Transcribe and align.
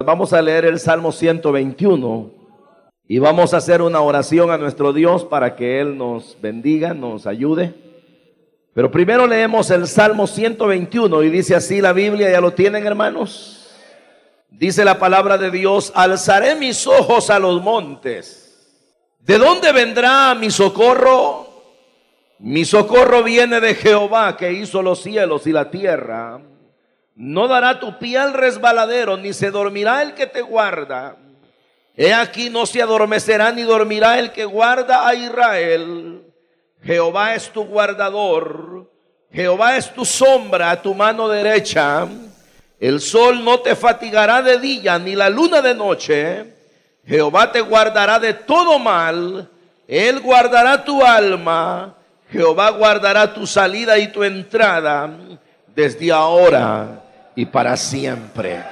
Vamos 0.00 0.32
a 0.32 0.40
leer 0.40 0.64
el 0.64 0.78
Salmo 0.78 1.10
121 1.10 2.30
y 3.08 3.18
vamos 3.18 3.52
a 3.52 3.56
hacer 3.56 3.82
una 3.82 4.00
oración 4.00 4.50
a 4.52 4.56
nuestro 4.56 4.92
Dios 4.92 5.24
para 5.24 5.56
que 5.56 5.80
Él 5.80 5.98
nos 5.98 6.40
bendiga, 6.40 6.94
nos 6.94 7.26
ayude. 7.26 7.74
Pero 8.74 8.92
primero 8.92 9.26
leemos 9.26 9.72
el 9.72 9.88
Salmo 9.88 10.28
121 10.28 11.24
y 11.24 11.30
dice 11.30 11.56
así 11.56 11.80
la 11.80 11.92
Biblia, 11.92 12.30
¿ya 12.30 12.40
lo 12.40 12.52
tienen 12.52 12.86
hermanos? 12.86 13.74
Dice 14.50 14.84
la 14.84 15.00
palabra 15.00 15.36
de 15.36 15.50
Dios, 15.50 15.90
alzaré 15.96 16.54
mis 16.54 16.86
ojos 16.86 17.28
a 17.28 17.40
los 17.40 17.60
montes. 17.60 18.44
¿De 19.18 19.36
dónde 19.36 19.72
vendrá 19.72 20.32
mi 20.36 20.52
socorro? 20.52 21.48
Mi 22.38 22.64
socorro 22.64 23.24
viene 23.24 23.60
de 23.60 23.74
Jehová 23.74 24.36
que 24.36 24.52
hizo 24.52 24.80
los 24.80 25.02
cielos 25.02 25.48
y 25.48 25.52
la 25.52 25.72
tierra. 25.72 26.40
No 27.18 27.48
dará 27.48 27.80
tu 27.80 27.98
pie 27.98 28.16
al 28.16 28.32
resbaladero, 28.32 29.16
ni 29.16 29.32
se 29.32 29.50
dormirá 29.50 30.02
el 30.02 30.14
que 30.14 30.28
te 30.28 30.40
guarda. 30.40 31.16
He 31.96 32.14
aquí 32.14 32.48
no 32.48 32.64
se 32.64 32.80
adormecerá 32.80 33.50
ni 33.50 33.62
dormirá 33.62 34.20
el 34.20 34.30
que 34.30 34.44
guarda 34.44 35.04
a 35.04 35.16
Israel. 35.16 36.22
Jehová 36.80 37.34
es 37.34 37.50
tu 37.50 37.64
guardador. 37.64 38.88
Jehová 39.32 39.76
es 39.76 39.92
tu 39.92 40.04
sombra 40.04 40.70
a 40.70 40.80
tu 40.80 40.94
mano 40.94 41.28
derecha. 41.28 42.06
El 42.78 43.00
sol 43.00 43.44
no 43.44 43.58
te 43.58 43.74
fatigará 43.74 44.40
de 44.40 44.60
día, 44.60 44.96
ni 44.96 45.16
la 45.16 45.28
luna 45.28 45.60
de 45.60 45.74
noche. 45.74 46.54
Jehová 47.04 47.50
te 47.50 47.62
guardará 47.62 48.20
de 48.20 48.32
todo 48.34 48.78
mal. 48.78 49.50
Él 49.88 50.20
guardará 50.20 50.84
tu 50.84 51.04
alma. 51.04 51.96
Jehová 52.30 52.70
guardará 52.70 53.34
tu 53.34 53.44
salida 53.44 53.98
y 53.98 54.06
tu 54.06 54.22
entrada 54.22 55.10
desde 55.74 56.12
ahora 56.12 57.06
y 57.38 57.46
para 57.46 57.76
siempre. 57.76 58.64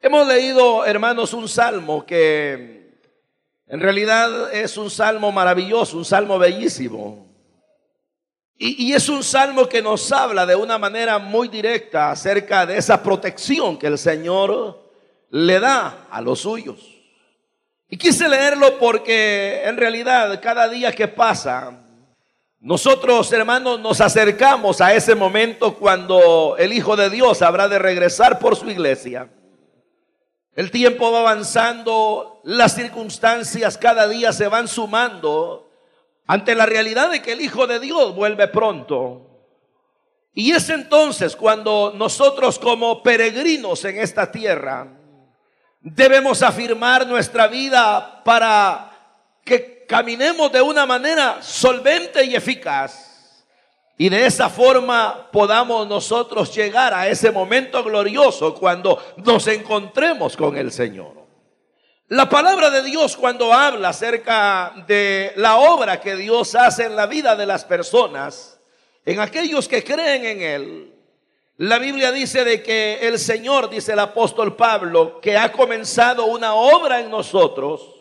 Hemos 0.00 0.26
leído, 0.26 0.84
hermanos, 0.84 1.32
un 1.32 1.48
salmo 1.48 2.04
que 2.04 2.98
en 3.68 3.78
realidad 3.78 4.52
es 4.52 4.76
un 4.76 4.90
salmo 4.90 5.30
maravilloso, 5.30 5.96
un 5.96 6.04
salmo 6.04 6.36
bellísimo. 6.36 7.28
Y, 8.58 8.92
es 8.92 9.08
un 9.08 9.22
salmo 9.22 9.68
que 9.68 9.80
nos 9.80 10.10
habla 10.10 10.44
de 10.46 10.56
una 10.56 10.78
manera 10.78 11.20
muy 11.20 11.46
directa 11.46 12.10
acerca 12.10 12.66
de 12.66 12.76
esa 12.76 13.00
protección 13.00 13.78
que 13.78 13.86
el 13.86 13.98
Señor 13.98 14.90
le 15.30 15.60
da 15.60 16.08
a 16.10 16.20
los 16.20 16.40
suyos. 16.40 16.80
Y 17.88 17.96
quise 17.96 18.28
leerlo 18.28 18.80
porque 18.80 19.62
en 19.64 19.76
realidad 19.76 20.40
cada 20.42 20.68
día 20.68 20.90
que 20.90 21.06
pasa, 21.06 21.83
nosotros, 22.64 23.30
hermanos, 23.30 23.78
nos 23.78 24.00
acercamos 24.00 24.80
a 24.80 24.94
ese 24.94 25.14
momento 25.14 25.74
cuando 25.74 26.56
el 26.58 26.72
Hijo 26.72 26.96
de 26.96 27.10
Dios 27.10 27.42
habrá 27.42 27.68
de 27.68 27.78
regresar 27.78 28.38
por 28.38 28.56
su 28.56 28.70
iglesia. 28.70 29.28
El 30.56 30.70
tiempo 30.70 31.12
va 31.12 31.20
avanzando, 31.20 32.40
las 32.42 32.74
circunstancias 32.74 33.76
cada 33.76 34.08
día 34.08 34.32
se 34.32 34.48
van 34.48 34.66
sumando 34.66 35.68
ante 36.26 36.54
la 36.54 36.64
realidad 36.64 37.10
de 37.10 37.20
que 37.20 37.32
el 37.32 37.42
Hijo 37.42 37.66
de 37.66 37.80
Dios 37.80 38.14
vuelve 38.14 38.48
pronto. 38.48 39.28
Y 40.32 40.52
es 40.52 40.70
entonces 40.70 41.36
cuando 41.36 41.92
nosotros 41.94 42.58
como 42.58 43.02
peregrinos 43.02 43.84
en 43.84 43.98
esta 43.98 44.32
tierra 44.32 44.88
debemos 45.82 46.42
afirmar 46.42 47.06
nuestra 47.06 47.46
vida 47.46 48.24
para 48.24 48.90
que 49.44 49.73
caminemos 49.94 50.50
de 50.50 50.60
una 50.60 50.86
manera 50.86 51.40
solvente 51.40 52.24
y 52.24 52.34
eficaz. 52.34 53.44
Y 53.96 54.08
de 54.08 54.26
esa 54.26 54.50
forma 54.50 55.30
podamos 55.30 55.86
nosotros 55.86 56.52
llegar 56.52 56.92
a 56.92 57.06
ese 57.06 57.30
momento 57.30 57.84
glorioso 57.84 58.56
cuando 58.56 59.00
nos 59.18 59.46
encontremos 59.46 60.36
con 60.36 60.56
el 60.56 60.72
Señor. 60.72 61.12
La 62.08 62.28
palabra 62.28 62.70
de 62.70 62.82
Dios 62.82 63.16
cuando 63.16 63.52
habla 63.52 63.90
acerca 63.90 64.74
de 64.88 65.32
la 65.36 65.58
obra 65.58 66.00
que 66.00 66.16
Dios 66.16 66.56
hace 66.56 66.86
en 66.86 66.96
la 66.96 67.06
vida 67.06 67.36
de 67.36 67.46
las 67.46 67.64
personas, 67.64 68.58
en 69.06 69.20
aquellos 69.20 69.68
que 69.68 69.84
creen 69.84 70.24
en 70.24 70.42
Él, 70.42 70.94
la 71.58 71.78
Biblia 71.78 72.10
dice 72.10 72.44
de 72.44 72.64
que 72.64 72.98
el 73.00 73.16
Señor, 73.20 73.70
dice 73.70 73.92
el 73.92 74.00
apóstol 74.00 74.56
Pablo, 74.56 75.20
que 75.20 75.38
ha 75.38 75.52
comenzado 75.52 76.24
una 76.24 76.54
obra 76.54 76.98
en 76.98 77.12
nosotros, 77.12 77.93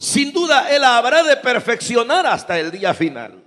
sin 0.00 0.32
duda 0.32 0.74
Él 0.74 0.82
habrá 0.82 1.22
de 1.22 1.36
perfeccionar 1.36 2.26
hasta 2.26 2.58
el 2.58 2.70
día 2.70 2.94
final. 2.94 3.44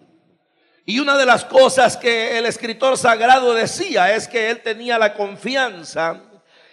Y 0.85 0.99
una 0.99 1.17
de 1.17 1.25
las 1.25 1.43
cosas 1.45 1.97
que 1.97 2.37
el 2.37 2.45
escritor 2.45 2.95
sagrado 2.95 3.55
decía 3.55 4.13
es 4.13 4.27
que 4.27 4.51
Él 4.51 4.61
tenía 4.61 4.99
la 4.99 5.15
confianza 5.15 6.21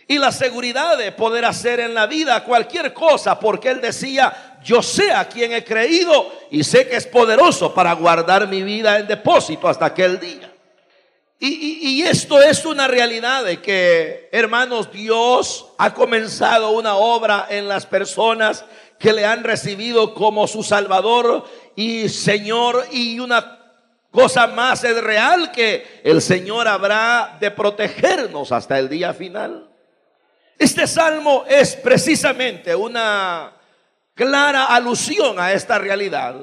y 0.07 0.19
la 0.19 0.33
seguridad 0.33 0.99
de 0.99 1.13
poder 1.13 1.47
hacer 1.47 1.81
en 1.81 1.95
la 1.95 2.07
vida 2.07 2.45
cualquier 2.45 2.93
cosa, 2.93 3.41
porque 3.41 3.71
Él 3.71 3.81
decía, 3.81 4.59
yo 4.63 4.83
sé 4.83 5.13
a 5.13 5.27
quien 5.27 5.53
he 5.53 5.65
creído 5.65 6.31
y 6.51 6.63
sé 6.63 6.87
que 6.87 6.97
es 6.97 7.07
poderoso 7.07 7.73
para 7.73 7.95
guardar 7.95 8.49
mi 8.49 8.63
vida 8.63 8.99
en 8.99 9.07
depósito 9.07 9.67
hasta 9.67 9.87
aquel 9.87 10.21
día. 10.21 10.53
Y, 11.39 11.79
y, 11.89 12.03
esto 12.03 12.39
es 12.39 12.67
una 12.67 12.87
realidad 12.87 13.45
de 13.45 13.63
que, 13.63 14.29
hermanos, 14.31 14.93
Dios 14.93 15.69
ha 15.79 15.95
comenzado 15.95 16.73
una 16.73 16.97
obra 16.97 17.47
en 17.49 17.67
las 17.67 17.87
personas 17.87 18.67
que 19.01 19.15
le 19.15 19.25
han 19.25 19.43
recibido 19.43 20.13
como 20.13 20.47
su 20.47 20.63
Salvador 20.63 21.45
y 21.75 22.11
Señor. 22.11 22.87
Y 22.93 23.19
una 23.19 23.59
cosa 24.11 24.47
más 24.47 24.85
es 24.85 25.03
real 25.03 25.51
que 25.51 26.03
el 26.05 26.21
Señor 26.21 26.69
habrá 26.69 27.39
de 27.41 27.51
protegernos 27.51 28.53
hasta 28.53 28.79
el 28.79 28.91
día 28.91 29.15
final. 29.15 29.71
Este 30.59 30.87
salmo 30.87 31.45
es 31.49 31.75
precisamente 31.77 32.77
una 32.77 33.55
clara 34.15 34.67
alusión 34.67 35.41
a 35.41 35.55
esta 35.55 35.79
realidad. 35.79 36.37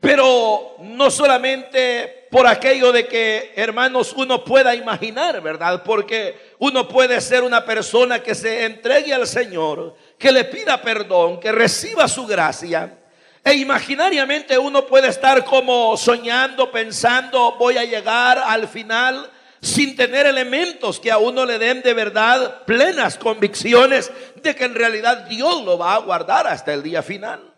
Pero 0.00 0.76
no 0.80 1.10
solamente 1.10 2.26
por 2.30 2.46
aquello 2.46 2.92
de 2.92 3.06
que, 3.06 3.52
hermanos, 3.56 4.12
uno 4.16 4.44
pueda 4.44 4.74
imaginar, 4.74 5.40
¿verdad? 5.40 5.82
Porque 5.84 6.36
uno 6.58 6.88
puede 6.88 7.20
ser 7.20 7.42
una 7.42 7.64
persona 7.64 8.22
que 8.22 8.34
se 8.34 8.64
entregue 8.64 9.12
al 9.12 9.26
Señor, 9.26 9.96
que 10.18 10.32
le 10.32 10.44
pida 10.44 10.80
perdón, 10.82 11.38
que 11.38 11.52
reciba 11.52 12.08
su 12.08 12.26
gracia. 12.26 12.98
E 13.44 13.54
imaginariamente 13.54 14.58
uno 14.58 14.84
puede 14.86 15.08
estar 15.08 15.44
como 15.44 15.96
soñando, 15.96 16.70
pensando, 16.70 17.56
voy 17.58 17.78
a 17.78 17.84
llegar 17.84 18.38
al 18.38 18.68
final 18.68 19.30
sin 19.60 19.96
tener 19.96 20.26
elementos 20.26 21.00
que 21.00 21.10
a 21.10 21.18
uno 21.18 21.44
le 21.44 21.58
den 21.58 21.82
de 21.82 21.94
verdad 21.94 22.64
plenas 22.64 23.16
convicciones 23.16 24.12
de 24.36 24.54
que 24.54 24.64
en 24.64 24.74
realidad 24.74 25.26
Dios 25.28 25.62
lo 25.64 25.78
va 25.78 25.94
a 25.94 25.98
guardar 25.98 26.46
hasta 26.46 26.72
el 26.72 26.82
día 26.82 27.02
final. 27.02 27.54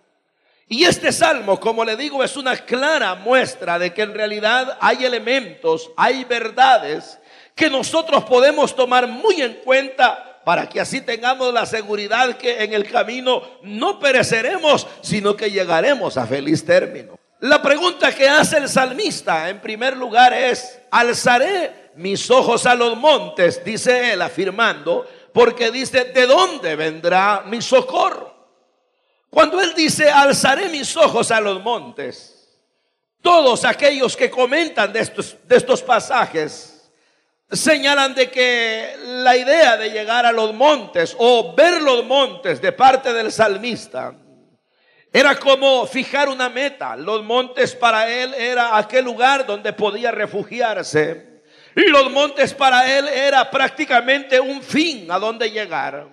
Y 0.69 0.85
este 0.85 1.11
salmo, 1.11 1.59
como 1.59 1.85
le 1.85 1.97
digo, 1.97 2.23
es 2.23 2.37
una 2.37 2.57
clara 2.57 3.17
muestra 3.17 3.79
de 3.79 3.93
que 3.93 4.03
en 4.03 4.15
realidad 4.15 4.79
hay 4.81 5.05
elementos, 5.05 5.91
hay 5.97 6.25
verdades 6.25 7.19
que 7.57 7.69
nosotros 7.69 8.25
podemos 8.25 8.77
tomar 8.77 9.09
muy 9.09 9.43
en 9.43 9.55
cuenta 9.65 10.30
para 10.45 10.69
que 10.69 10.81
así 10.81 11.01
tengamos 11.01 11.53
la 11.53 11.67
seguridad 11.67 12.37
que 12.37 12.63
en 12.65 12.73
el 12.73 12.91
camino 12.91 13.43
no 13.63 13.99
pereceremos, 13.99 14.87
sino 15.03 15.37
que 15.37 15.51
llegaremos 15.51 16.17
a 16.17 16.27
feliz 16.27 16.65
término. 16.65 17.19
La 17.41 17.63
pregunta 17.63 18.15
que 18.15 18.29
hace 18.29 18.59
el 18.59 18.69
salmista 18.69 19.49
en 19.49 19.61
primer 19.61 19.97
lugar 19.97 20.33
es, 20.33 20.79
alzaré 20.91 21.91
mis 21.97 22.31
ojos 22.31 22.67
a 22.67 22.75
los 22.75 22.97
montes, 22.97 23.65
dice 23.65 24.13
él 24.13 24.23
afirmando, 24.23 25.07
porque 25.33 25.71
dice, 25.71 26.05
¿de 26.05 26.27
dónde 26.27 26.77
vendrá 26.77 27.43
mi 27.47 27.63
socorro? 27.63 28.35
Cuando 29.31 29.61
él 29.61 29.73
dice, 29.75 30.11
alzaré 30.11 30.69
mis 30.69 30.97
ojos 30.97 31.31
a 31.31 31.41
los 31.41 31.63
montes, 31.63 32.49
todos 33.23 33.65
aquellos 33.65 34.17
que 34.17 34.31
comentan 34.31 34.93
de 34.93 35.01
estos, 35.01 35.37
de 35.45 35.57
estos 35.57 35.83
pasajes 35.83 36.80
señalan 37.51 38.15
de 38.15 38.31
que 38.31 38.97
la 39.05 39.37
idea 39.37 39.77
de 39.77 39.91
llegar 39.91 40.25
a 40.25 40.33
los 40.33 40.55
montes 40.55 41.17
o 41.19 41.55
ver 41.55 41.83
los 41.83 42.05
montes 42.05 42.61
de 42.61 42.73
parte 42.73 43.13
del 43.13 43.33
salmista 43.33 44.15
era 45.13 45.37
como 45.39 45.87
fijar 45.87 46.29
una 46.29 46.49
meta. 46.49 46.97
Los 46.97 47.25
montes 47.25 47.75
para 47.75 48.09
él 48.09 48.33
era 48.35 48.77
aquel 48.77 49.05
lugar 49.05 49.45
donde 49.45 49.73
podía 49.73 50.13
refugiarse. 50.13 51.43
Y 51.75 51.83
los 51.89 52.11
montes 52.11 52.55
para 52.55 52.97
él 52.97 53.09
era 53.09 53.51
prácticamente 53.51 54.39
un 54.39 54.63
fin 54.63 55.11
a 55.11 55.19
donde 55.19 55.51
llegar. 55.51 56.09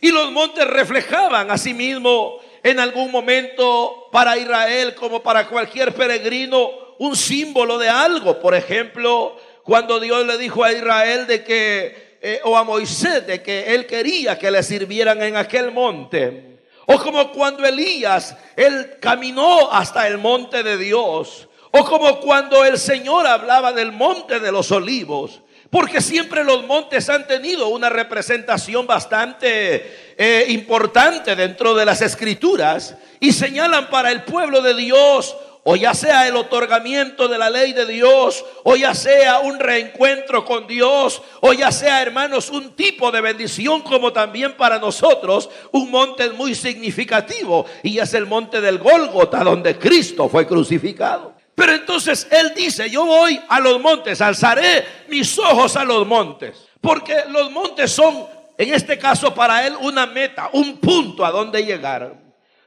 Y 0.00 0.10
los 0.10 0.32
montes 0.32 0.66
reflejaban 0.66 1.50
a 1.50 1.58
sí 1.58 1.74
mismo 1.74 2.38
en 2.62 2.80
algún 2.80 3.10
momento 3.12 4.08
para 4.10 4.36
Israel 4.36 4.94
como 4.94 5.22
para 5.22 5.46
cualquier 5.46 5.94
peregrino 5.94 6.70
un 6.98 7.14
símbolo 7.14 7.78
de 7.78 7.88
algo. 7.88 8.40
Por 8.40 8.54
ejemplo, 8.54 9.36
cuando 9.64 10.00
Dios 10.00 10.26
le 10.26 10.38
dijo 10.38 10.64
a 10.64 10.72
Israel 10.72 11.26
de 11.26 11.44
que, 11.44 12.18
eh, 12.20 12.40
o 12.44 12.56
a 12.56 12.64
Moisés, 12.64 13.26
de 13.26 13.42
que 13.42 13.74
él 13.74 13.86
quería 13.86 14.38
que 14.38 14.50
le 14.50 14.62
sirvieran 14.62 15.22
en 15.22 15.36
aquel 15.36 15.72
monte. 15.72 16.58
O 16.86 16.98
como 16.98 17.30
cuando 17.30 17.64
Elías, 17.64 18.36
él 18.56 18.96
caminó 19.00 19.70
hasta 19.70 20.08
el 20.08 20.18
monte 20.18 20.62
de 20.62 20.76
Dios. 20.76 21.48
O 21.70 21.84
como 21.84 22.18
cuando 22.20 22.64
el 22.64 22.78
Señor 22.78 23.26
hablaba 23.26 23.72
del 23.72 23.92
monte 23.92 24.40
de 24.40 24.50
los 24.50 24.72
olivos. 24.72 25.42
porque 25.70 26.00
siempre 26.00 26.42
los 26.42 26.66
montes 26.66 27.08
han 27.08 27.28
tenido 27.28 27.68
una 27.68 27.88
representación 27.88 28.88
bastante 28.88 30.14
eh, 30.18 30.46
importante 30.48 31.36
dentro 31.36 31.74
de 31.74 31.84
las 31.84 32.02
escrituras 32.02 32.96
y 33.20 33.32
señalan 33.32 33.88
para 33.88 34.10
el 34.10 34.24
pueblo 34.24 34.62
de 34.62 34.74
Dios 34.74 35.36
o 35.64 35.76
ya 35.76 35.94
sea 35.94 36.26
el 36.26 36.36
otorgamiento 36.36 37.28
de 37.28 37.38
la 37.38 37.50
ley 37.50 37.72
de 37.72 37.86
Dios, 37.86 38.44
o 38.64 38.76
ya 38.76 38.94
sea 38.94 39.40
un 39.40 39.58
reencuentro 39.58 40.44
con 40.44 40.66
Dios, 40.66 41.22
o 41.40 41.52
ya 41.52 41.70
sea, 41.70 42.00
hermanos, 42.02 42.50
un 42.50 42.74
tipo 42.74 43.10
de 43.10 43.20
bendición 43.20 43.82
como 43.82 44.12
también 44.12 44.56
para 44.56 44.78
nosotros, 44.78 45.50
un 45.72 45.90
monte 45.90 46.30
muy 46.30 46.54
significativo, 46.54 47.66
y 47.82 47.98
es 47.98 48.14
el 48.14 48.26
monte 48.26 48.60
del 48.60 48.78
Gólgota, 48.78 49.44
donde 49.44 49.78
Cristo 49.78 50.28
fue 50.28 50.46
crucificado. 50.46 51.34
Pero 51.54 51.72
entonces 51.72 52.26
Él 52.30 52.52
dice, 52.56 52.88
yo 52.88 53.04
voy 53.04 53.38
a 53.48 53.60
los 53.60 53.80
montes, 53.80 54.20
alzaré 54.22 54.86
mis 55.08 55.38
ojos 55.38 55.76
a 55.76 55.84
los 55.84 56.06
montes, 56.06 56.56
porque 56.80 57.24
los 57.28 57.50
montes 57.50 57.92
son, 57.92 58.26
en 58.56 58.72
este 58.72 58.98
caso 58.98 59.34
para 59.34 59.66
Él, 59.66 59.74
una 59.80 60.06
meta, 60.06 60.48
un 60.54 60.78
punto 60.78 61.22
a 61.22 61.30
donde 61.30 61.62
llegar. 61.64 62.18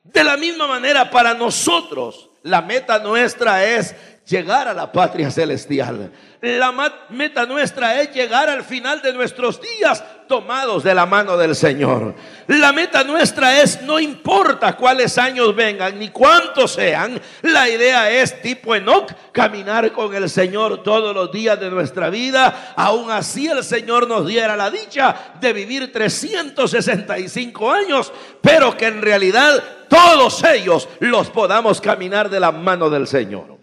De 0.04 0.24
la 0.24 0.38
misma 0.38 0.68
manera 0.68 1.10
para 1.10 1.34
nosotros, 1.34 2.30
la 2.44 2.62
meta 2.62 3.00
nuestra 3.00 3.64
es 3.64 3.96
llegar 4.26 4.68
a 4.68 4.74
la 4.74 4.92
patria 4.92 5.32
celestial. 5.32 6.12
La 6.42 6.74
meta 7.10 7.46
nuestra 7.46 8.02
es 8.02 8.14
llegar 8.14 8.50
al 8.50 8.64
final 8.64 9.02
de 9.02 9.14
nuestros 9.14 9.60
días 9.62 10.04
tomados 10.28 10.84
de 10.84 10.94
la 10.94 11.06
mano 11.06 11.38
del 11.38 11.56
Señor. 11.56 12.16
La 12.48 12.72
meta 12.74 13.04
nuestra 13.04 13.62
es, 13.62 13.82
no 13.84 14.00
importa 14.00 14.76
cuáles 14.76 15.18
años 15.18 15.56
vengan 15.56 15.98
ni 15.98 16.10
cuántos 16.10 16.74
sean, 16.74 17.20
la 17.42 17.70
idea 17.70 18.10
es 18.10 18.42
tipo 18.42 18.76
Enoch, 18.76 19.12
caminar 19.32 19.92
con 19.92 20.14
el 20.14 20.30
Señor 20.30 20.84
todos 20.84 21.14
los 21.16 21.32
días 21.32 21.60
de 21.60 21.70
nuestra 21.70 22.10
vida. 22.10 22.74
Aún 22.76 23.12
así 23.12 23.48
el 23.48 23.64
Señor 23.64 24.08
nos 24.08 24.28
diera 24.28 24.56
la 24.56 24.70
dicha 24.70 25.34
de 25.40 25.54
vivir 25.54 25.92
365 25.92 27.72
años, 27.72 28.12
pero 28.42 28.76
que 28.76 28.88
en 28.88 29.02
realidad 29.02 29.64
todos 29.88 30.44
ellos 30.44 30.90
los 31.00 31.30
podamos 31.30 31.80
caminar 31.80 32.30
de 32.30 32.40
la 32.40 32.52
mano 32.52 32.90
del 32.90 33.08
Señor. 33.08 33.58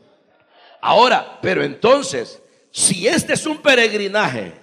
Ahora, 0.80 1.38
pero 1.42 1.62
entonces, 1.62 2.42
si 2.70 3.06
este 3.06 3.34
es 3.34 3.46
un 3.46 3.58
peregrinaje 3.58 4.59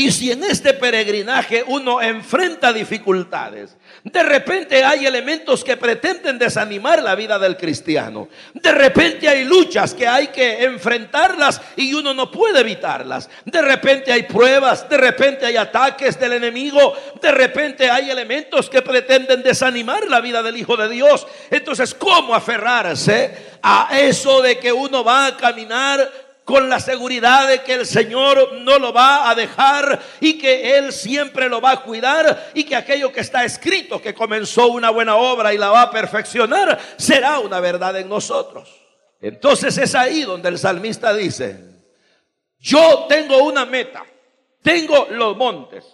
y 0.00 0.10
si 0.10 0.32
en 0.32 0.42
este 0.44 0.72
peregrinaje 0.72 1.62
uno 1.66 2.00
enfrenta 2.00 2.72
dificultades, 2.72 3.76
de 4.02 4.22
repente 4.22 4.82
hay 4.82 5.04
elementos 5.04 5.62
que 5.62 5.76
pretenden 5.76 6.38
desanimar 6.38 7.02
la 7.02 7.14
vida 7.14 7.38
del 7.38 7.58
cristiano. 7.58 8.26
De 8.54 8.72
repente 8.72 9.28
hay 9.28 9.44
luchas 9.44 9.92
que 9.92 10.08
hay 10.08 10.28
que 10.28 10.64
enfrentarlas 10.64 11.60
y 11.76 11.92
uno 11.92 12.14
no 12.14 12.30
puede 12.30 12.60
evitarlas. 12.60 13.28
De 13.44 13.60
repente 13.60 14.10
hay 14.10 14.22
pruebas, 14.22 14.88
de 14.88 14.96
repente 14.96 15.44
hay 15.44 15.58
ataques 15.58 16.18
del 16.18 16.32
enemigo, 16.32 16.94
de 17.20 17.32
repente 17.32 17.90
hay 17.90 18.08
elementos 18.08 18.70
que 18.70 18.80
pretenden 18.80 19.42
desanimar 19.42 20.08
la 20.08 20.22
vida 20.22 20.42
del 20.42 20.56
Hijo 20.56 20.78
de 20.78 20.88
Dios. 20.88 21.26
Entonces, 21.50 21.92
¿cómo 21.92 22.34
aferrarse 22.34 23.36
a 23.60 24.00
eso 24.00 24.40
de 24.40 24.58
que 24.58 24.72
uno 24.72 25.04
va 25.04 25.26
a 25.26 25.36
caminar 25.36 26.29
con 26.50 26.68
la 26.68 26.80
seguridad 26.80 27.46
de 27.46 27.62
que 27.62 27.74
el 27.74 27.86
Señor 27.86 28.54
no 28.54 28.80
lo 28.80 28.92
va 28.92 29.30
a 29.30 29.36
dejar 29.36 30.00
y 30.18 30.36
que 30.36 30.76
Él 30.76 30.92
siempre 30.92 31.48
lo 31.48 31.60
va 31.60 31.70
a 31.70 31.82
cuidar 31.82 32.50
y 32.54 32.64
que 32.64 32.74
aquello 32.74 33.12
que 33.12 33.20
está 33.20 33.44
escrito, 33.44 34.02
que 34.02 34.14
comenzó 34.14 34.66
una 34.66 34.90
buena 34.90 35.14
obra 35.14 35.54
y 35.54 35.58
la 35.58 35.70
va 35.70 35.82
a 35.82 35.90
perfeccionar, 35.92 36.76
será 36.96 37.38
una 37.38 37.60
verdad 37.60 37.96
en 37.98 38.08
nosotros. 38.08 38.68
Entonces 39.20 39.78
es 39.78 39.94
ahí 39.94 40.22
donde 40.22 40.48
el 40.48 40.58
salmista 40.58 41.14
dice, 41.14 41.56
yo 42.58 43.06
tengo 43.08 43.44
una 43.44 43.64
meta, 43.64 44.04
tengo 44.60 45.06
los 45.12 45.36
montes, 45.36 45.84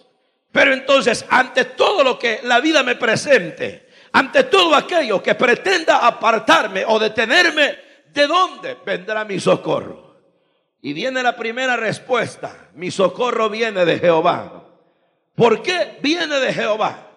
pero 0.51 0.73
entonces 0.73 1.23
ante 1.29 1.65
todo 1.65 2.03
lo 2.03 2.17
que 2.17 2.39
la 2.41 2.61
vida 2.61 2.81
me 2.81 2.95
presente, 2.95 3.89
ante 4.11 4.45
todo 4.45 4.73
aquello 4.73 5.21
que 5.21 5.35
pretenda 5.35 5.97
apartarme 5.97 6.83
o 6.87 6.97
detenerme, 6.97 7.77
¿de 8.11 8.25
dónde 8.25 8.77
vendrá 8.83 9.23
mi 9.23 9.39
socorro? 9.39 10.06
Y 10.87 10.93
viene 10.93 11.21
la 11.21 11.35
primera 11.35 11.75
respuesta. 11.75 12.69
Mi 12.75 12.91
socorro 12.91 13.49
viene 13.49 13.83
de 13.83 13.99
Jehová. 13.99 14.63
¿Por 15.35 15.61
qué 15.61 15.97
viene 16.01 16.39
de 16.39 16.53
Jehová? 16.53 17.11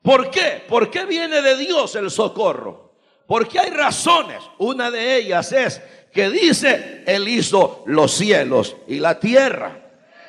¿Por 0.00 0.30
qué? 0.30 0.64
¿Por 0.66 0.90
qué 0.90 1.04
viene 1.04 1.42
de 1.42 1.54
Dios 1.58 1.94
el 1.96 2.10
socorro? 2.10 2.94
Porque 3.26 3.58
hay 3.58 3.68
razones. 3.72 4.42
Una 4.56 4.90
de 4.90 5.16
ellas 5.16 5.52
es 5.52 5.82
que 6.10 6.30
dice, 6.30 7.04
Él 7.06 7.28
hizo 7.28 7.82
los 7.84 8.10
cielos 8.10 8.74
y 8.88 9.00
la 9.00 9.20
tierra. 9.20 9.78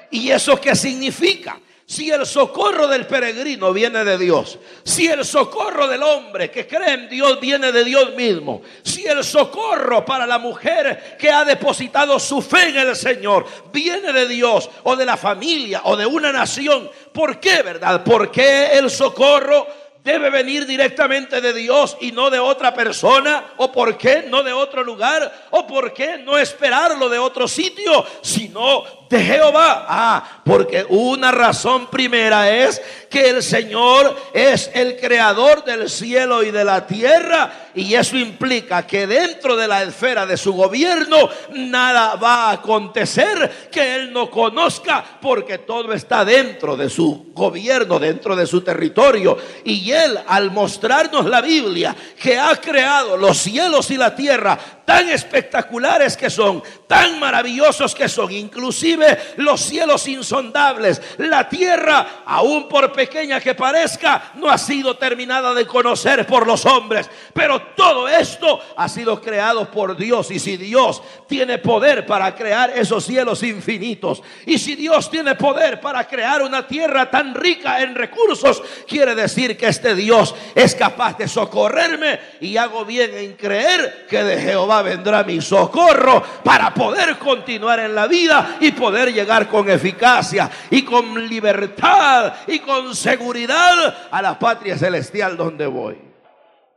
¿Y 0.09 0.29
eso 0.29 0.59
qué 0.59 0.75
significa? 0.75 1.61
Si 1.91 2.09
el 2.09 2.25
socorro 2.25 2.87
del 2.87 3.05
peregrino 3.05 3.73
viene 3.73 4.05
de 4.05 4.17
Dios, 4.17 4.57
si 4.81 5.07
el 5.07 5.25
socorro 5.25 5.89
del 5.89 6.01
hombre 6.01 6.49
que 6.49 6.65
cree 6.65 6.93
en 6.93 7.09
Dios 7.09 7.37
viene 7.41 7.69
de 7.73 7.83
Dios 7.83 8.15
mismo, 8.15 8.61
si 8.81 9.05
el 9.05 9.25
socorro 9.25 10.05
para 10.05 10.25
la 10.25 10.39
mujer 10.39 11.17
que 11.19 11.29
ha 11.29 11.43
depositado 11.43 12.17
su 12.17 12.41
fe 12.41 12.69
en 12.69 12.77
el 12.77 12.95
Señor 12.95 13.45
viene 13.73 14.13
de 14.13 14.25
Dios 14.25 14.69
o 14.83 14.95
de 14.95 15.05
la 15.05 15.17
familia 15.17 15.81
o 15.83 15.97
de 15.97 16.05
una 16.05 16.31
nación, 16.31 16.89
¿por 17.11 17.41
qué, 17.41 17.61
verdad? 17.61 18.05
¿Por 18.05 18.31
qué 18.31 18.71
el 18.71 18.89
socorro 18.89 19.67
debe 20.03 20.29
venir 20.29 20.65
directamente 20.65 21.41
de 21.41 21.53
Dios 21.53 21.97
y 22.01 22.11
no 22.11 22.29
de 22.29 22.39
otra 22.39 22.73
persona? 22.73 23.53
¿O 23.57 23.71
por 23.71 23.97
qué 23.97 24.25
no 24.29 24.43
de 24.43 24.53
otro 24.53 24.83
lugar? 24.83 25.47
¿O 25.51 25.67
por 25.67 25.93
qué 25.93 26.17
no 26.17 26.37
esperarlo 26.37 27.09
de 27.09 27.19
otro 27.19 27.47
sitio? 27.47 28.05
Sino 28.21 28.83
de 29.09 29.23
Jehová. 29.23 29.85
Ah, 29.87 30.41
porque 30.43 30.85
una 30.89 31.31
razón 31.31 31.87
primera 31.87 32.49
es 32.49 32.81
que 33.09 33.29
el 33.29 33.43
Señor 33.43 34.15
es 34.33 34.71
el 34.73 34.97
creador 34.99 35.63
del 35.63 35.89
cielo 35.89 36.43
y 36.43 36.51
de 36.51 36.63
la 36.63 36.87
tierra 36.87 37.70
y 37.75 37.93
eso 37.95 38.17
implica 38.17 38.85
que 38.85 39.07
dentro 39.07 39.55
de 39.55 39.67
la 39.67 39.83
esfera 39.83 40.25
de 40.25 40.37
su 40.37 40.53
gobierno 40.53 41.29
nada 41.53 42.15
va 42.15 42.49
a 42.49 42.51
acontecer 42.51 43.69
que 43.71 43.95
Él 43.95 44.11
no 44.11 44.29
conozca 44.29 45.03
porque 45.21 45.59
todo 45.59 45.93
está 45.93 46.25
dentro 46.25 46.75
de 46.75 46.89
su 46.89 47.31
gobierno, 47.33 47.99
dentro 47.99 48.35
de 48.35 48.45
su 48.45 48.61
territorio. 48.61 49.37
Y 49.63 49.91
Él 49.91 50.19
al 50.27 50.51
mostrarnos 50.51 51.25
la 51.25 51.41
Biblia 51.41 51.95
que 52.21 52.37
ha 52.37 52.55
creado 52.57 53.17
los 53.17 53.37
cielos 53.37 53.89
y 53.91 53.97
la 53.97 54.15
tierra, 54.15 54.57
tan 54.85 55.09
espectaculares 55.09 56.17
que 56.17 56.29
son, 56.29 56.61
tan 56.87 57.19
maravillosos 57.19 57.95
que 57.95 58.09
son, 58.09 58.31
inclusive 58.31 59.17
los 59.37 59.61
cielos 59.61 60.07
insondables, 60.07 61.01
la 61.17 61.47
tierra, 61.47 62.23
aún 62.25 62.67
por 62.67 62.91
pequeña 62.91 63.39
que 63.39 63.55
parezca, 63.55 64.31
no 64.35 64.49
ha 64.49 64.57
sido 64.57 64.97
terminada 64.97 65.53
de 65.53 65.65
conocer 65.65 66.27
por 66.27 66.45
los 66.45 66.65
hombres, 66.65 67.09
pero 67.33 67.60
todo 67.75 68.07
esto 68.07 68.59
ha 68.75 68.87
sido 68.87 69.21
creado 69.21 69.69
por 69.71 69.95
Dios 69.95 70.31
y 70.31 70.39
si 70.39 70.57
Dios 70.57 71.01
tiene 71.27 71.57
poder 71.57 72.05
para 72.05 72.35
crear 72.35 72.71
esos 72.75 73.05
cielos 73.05 73.43
infinitos 73.43 74.21
y 74.45 74.57
si 74.57 74.75
Dios 74.75 75.09
tiene 75.09 75.35
poder 75.35 75.79
para 75.79 76.07
crear 76.07 76.41
una 76.41 76.67
tierra 76.67 77.09
tan 77.09 77.33
rica 77.33 77.81
en 77.81 77.95
recursos, 77.95 78.61
quiere 78.87 79.15
decir 79.15 79.57
que 79.57 79.67
este 79.67 79.95
Dios 79.95 80.35
es 80.55 80.75
capaz 80.75 81.17
de 81.17 81.27
socorrerme 81.27 82.19
y 82.39 82.57
hago 82.57 82.85
bien 82.85 83.11
en 83.15 83.33
creer 83.33 84.05
que 84.09 84.23
de 84.23 84.41
Jehová 84.41 84.81
vendrá 84.81 85.23
mi 85.23 85.41
socorro 85.41 86.23
para 86.43 86.73
poder 86.73 87.17
continuar 87.17 87.79
en 87.79 87.95
la 87.95 88.07
vida 88.07 88.57
y 88.59 88.71
poder 88.71 89.13
llegar 89.13 89.47
con 89.47 89.69
eficacia 89.69 90.49
y 90.69 90.83
con 90.83 91.27
libertad 91.27 92.33
y 92.47 92.59
con 92.59 92.95
seguridad 92.95 94.07
a 94.11 94.21
la 94.21 94.37
patria 94.37 94.77
celestial 94.77 95.37
donde 95.37 95.67
voy. 95.67 96.10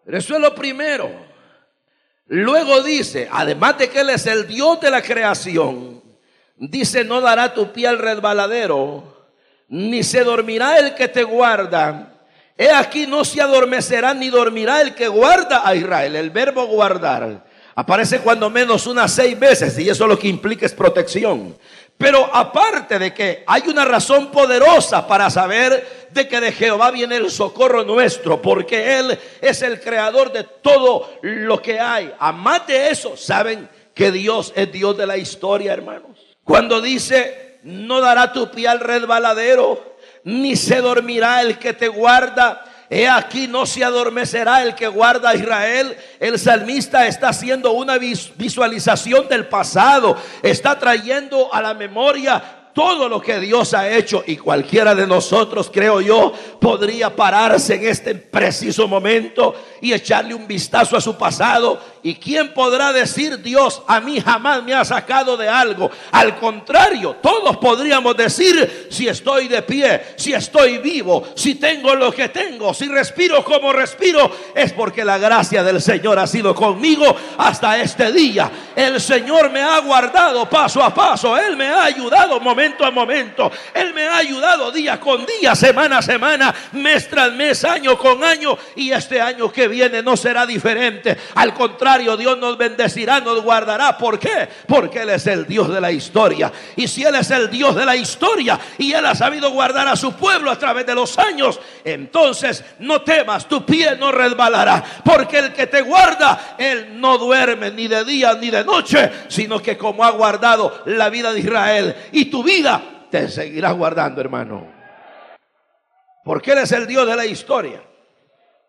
Eso 0.07 0.35
es 0.35 0.41
lo 0.41 0.55
primero. 0.55 1.11
Luego 2.27 2.83
dice, 2.83 3.29
además 3.31 3.79
de 3.79 3.89
que 3.91 4.01
Él 4.01 4.11
es 4.11 4.27
el 4.27 4.47
Dios 4.47 4.81
de 4.81 4.91
la 4.91 5.03
creación, 5.03 6.03
dice, 6.57 7.05
no 7.05 7.21
dará 7.21 7.53
tu 7.53 7.73
pie 7.73 7.89
al 7.89 7.99
resbaladero, 7.99 9.29
ni 9.69 10.03
se 10.03 10.25
dormirá 10.25 10.79
el 10.79 10.95
que 10.95 11.09
te 11.09 11.23
guarda. 11.23 12.11
He 12.57 12.71
aquí 12.71 13.07
no 13.07 13.25
se 13.25 13.41
adormecerá 13.41 14.15
ni 14.15 14.31
dormirá 14.31 14.81
el 14.81 14.95
que 14.95 15.09
guarda 15.09 15.63
a 15.65 15.75
Israel. 15.75 16.15
El 16.17 16.31
verbo 16.31 16.67
guardar 16.67 17.45
Aparece 17.77 18.21
cuando 18.21 18.49
menos 18.51 18.87
unas 18.87 19.13
seis 19.13 19.39
veces 19.39 19.77
y 19.79 19.89
eso 19.89 20.07
lo 20.07 20.17
que 20.19 20.29
implica 20.29 20.65
es 20.65 20.73
protección. 20.73 21.57
Pero 22.05 22.29
aparte 22.31 22.99
de 22.99 23.15
que 23.15 23.45
hay 23.47 23.63
una 23.67 23.87
razón 23.87 24.31
poderosa 24.31 25.07
para 25.07 25.31
saber 25.31 26.09
de 26.11 26.29
que 26.29 26.39
de 26.39 26.53
Jehová 26.53 26.91
viene 26.91 27.17
el 27.17 27.31
socorro 27.31 27.83
nuestro, 27.83 28.43
porque 28.43 28.99
Él 28.99 29.19
es 29.41 29.63
el 29.63 29.81
creador 29.81 30.31
de 30.31 30.45
todo 30.45 31.15
lo 31.23 31.63
que 31.63 31.81
hay. 31.81 32.13
Además 32.19 32.67
de 32.67 32.91
eso, 32.91 33.17
saben 33.17 33.71
que 33.95 34.13
Dios 34.13 34.53
es 34.55 34.71
Dios 34.71 34.99
de 34.99 35.07
la 35.07 35.17
historia, 35.17 35.73
hermanos. 35.73 36.19
Cuando 36.45 36.83
dice, 36.83 37.61
no 37.63 38.03
dará 38.03 38.35
tu 38.35 38.51
pie 38.51 38.69
al 38.69 38.81
resbaladero, 38.81 39.97
ni 40.25 40.57
se 40.57 40.83
dormirá 40.83 41.41
el 41.41 41.59
que 41.59 41.73
te 41.73 41.89
guarda 41.89 42.67
He 42.95 43.09
aquí 43.09 43.49
no 43.49 43.67
se 43.67 43.83
adormecerá 43.83 44.63
el 44.63 44.77
que 44.77 44.87
guarda 44.87 45.31
a 45.31 45.35
Israel. 45.35 45.97
El 46.21 46.39
salmista 46.39 47.09
está 47.09 47.31
haciendo 47.31 47.73
una 47.73 47.99
visualización 47.99 49.27
del 49.27 49.49
pasado. 49.49 50.17
Está 50.45 50.79
trayendo 50.79 51.53
a 51.53 51.61
la 51.61 51.75
memoria 51.75 52.41
todo 52.73 53.09
lo 53.09 53.21
que 53.21 53.41
Dios 53.41 53.75
ha 53.75 53.89
hecho 53.89 54.23
y 54.25 54.37
cualquiera 54.37 54.95
de 54.95 55.09
nosotros, 55.09 55.71
creo 55.73 56.01
yo, 56.01 56.33
podría 56.61 57.15
pararse 57.15 57.75
en 57.75 57.87
este 57.87 58.15
preciso 58.15 58.87
momento 58.87 59.55
y 59.81 59.93
echarle 59.93 60.35
un 60.35 60.47
vistazo 60.47 60.97
a 60.97 61.01
su 61.01 61.17
pasado. 61.17 61.81
¿Y 62.07 62.17
quién 62.17 62.53
podrá 62.53 62.93
decir, 62.93 63.41
Dios, 63.41 63.81
a 63.87 63.99
mí 63.99 64.21
jamás 64.21 64.63
me 64.63 64.75
ha 64.75 64.85
sacado 64.85 65.39
de 65.39 65.49
algo? 65.49 65.91
Al 66.13 66.39
contrario, 66.39 67.17
todos 67.23 67.57
podríamos 67.57 68.15
decir, 68.15 68.89
si 68.91 69.09
estoy 69.09 69.49
de 69.49 69.63
pie, 69.63 70.03
si 70.17 70.35
estoy 70.35 70.77
vivo, 70.77 71.27
si 71.35 71.55
tengo 71.55 71.95
lo 71.95 72.13
que 72.13 72.29
tengo, 72.29 72.75
si 72.75 72.89
respiro 72.89 73.43
como 73.43 73.73
respiro, 73.73 74.31
es 74.55 74.75
porque 74.75 75.03
la 75.03 75.17
gracia 75.17 75.65
del 75.65 75.81
Señor 75.81 76.19
ha 76.19 76.27
sido 76.27 76.55
conmigo 76.55 77.17
hasta 77.39 77.81
este 77.81 78.13
día. 78.13 78.51
El 78.77 79.01
Señor 79.01 79.51
me 79.51 79.63
ha 79.63 79.79
guardado 79.79 80.47
paso 80.51 80.83
a 80.83 80.93
paso, 80.93 81.39
Él 81.39 81.57
me 81.57 81.69
ha 81.69 81.85
ayudado 81.85 82.39
momento 82.39 82.85
a 82.85 82.91
momento. 82.91 83.51
Él 83.73 83.95
me 83.95 84.07
ha 84.07 84.19
ayudado 84.19 84.71
día 84.71 85.01
con 85.01 85.25
día, 85.25 85.55
semana 85.55 85.99
a 85.99 86.03
semana, 86.03 86.55
mes 86.73 87.09
tras 87.09 87.33
mes, 87.33 87.65
año 87.65 87.97
con 87.97 88.23
año. 88.23 88.59
Y 88.77 88.91
este 88.91 89.23
año 89.23 89.51
que 89.51 89.69
viene 89.69 90.03
no 90.03 90.19
será 90.19 90.45
diferente. 90.45 91.17
Al 91.37 91.55
contrario, 91.55 91.94
Dios 91.99 92.39
nos 92.39 92.57
bendecirá, 92.59 93.21
nos 93.21 93.43
guardará. 93.43 93.97
¿Por 93.97 94.19
qué? 94.19 94.49
Porque 94.67 95.03
Él 95.03 95.11
es 95.11 95.27
el 95.27 95.47
Dios 95.47 95.69
de 95.69 95.81
la 95.81 95.93
historia. 95.93 96.53
Y 96.77 96.89
si 96.89 97.05
Él 97.05 97.15
es 97.15 97.31
el 97.31 97.51
Dios 97.51 97.75
de 97.75 97.85
la 97.85 97.97
historia 97.97 98.59
y 98.79 98.93
Él 98.93 99.05
ha 99.07 99.15
sabido 99.15 99.51
guardar 99.51 99.89
a 99.89 99.97
su 99.97 100.13
pueblo 100.15 100.51
a 100.51 100.59
través 100.59 100.87
de 100.87 100.95
los 100.95 101.19
años, 101.19 101.61
entonces 101.85 102.65
no 102.81 103.03
temas, 103.03 103.47
tu 103.47 103.65
pie 103.65 103.97
no 103.97 104.13
resbalará. 104.13 104.83
Porque 105.05 105.39
el 105.39 105.53
que 105.53 105.67
te 105.67 105.83
guarda, 105.83 106.57
Él 106.59 107.01
no 107.01 107.19
duerme 107.19 107.71
ni 107.71 107.89
de 107.89 108.05
día 108.05 108.35
ni 108.35 108.51
de 108.51 108.65
noche, 108.65 109.11
sino 109.29 109.61
que 109.61 109.77
como 109.77 110.05
ha 110.05 110.11
guardado 110.11 110.83
la 110.87 111.11
vida 111.11 111.33
de 111.33 111.41
Israel 111.41 111.97
y 112.13 112.27
tu 112.27 112.43
vida 112.43 112.83
te 113.11 113.29
seguirá 113.29 113.71
guardando, 113.73 114.21
hermano. 114.21 114.67
Porque 116.25 116.53
Él 116.53 116.59
es 116.59 116.73
el 116.73 116.87
Dios 116.87 117.07
de 117.07 117.17
la 117.17 117.27
historia. 117.27 117.83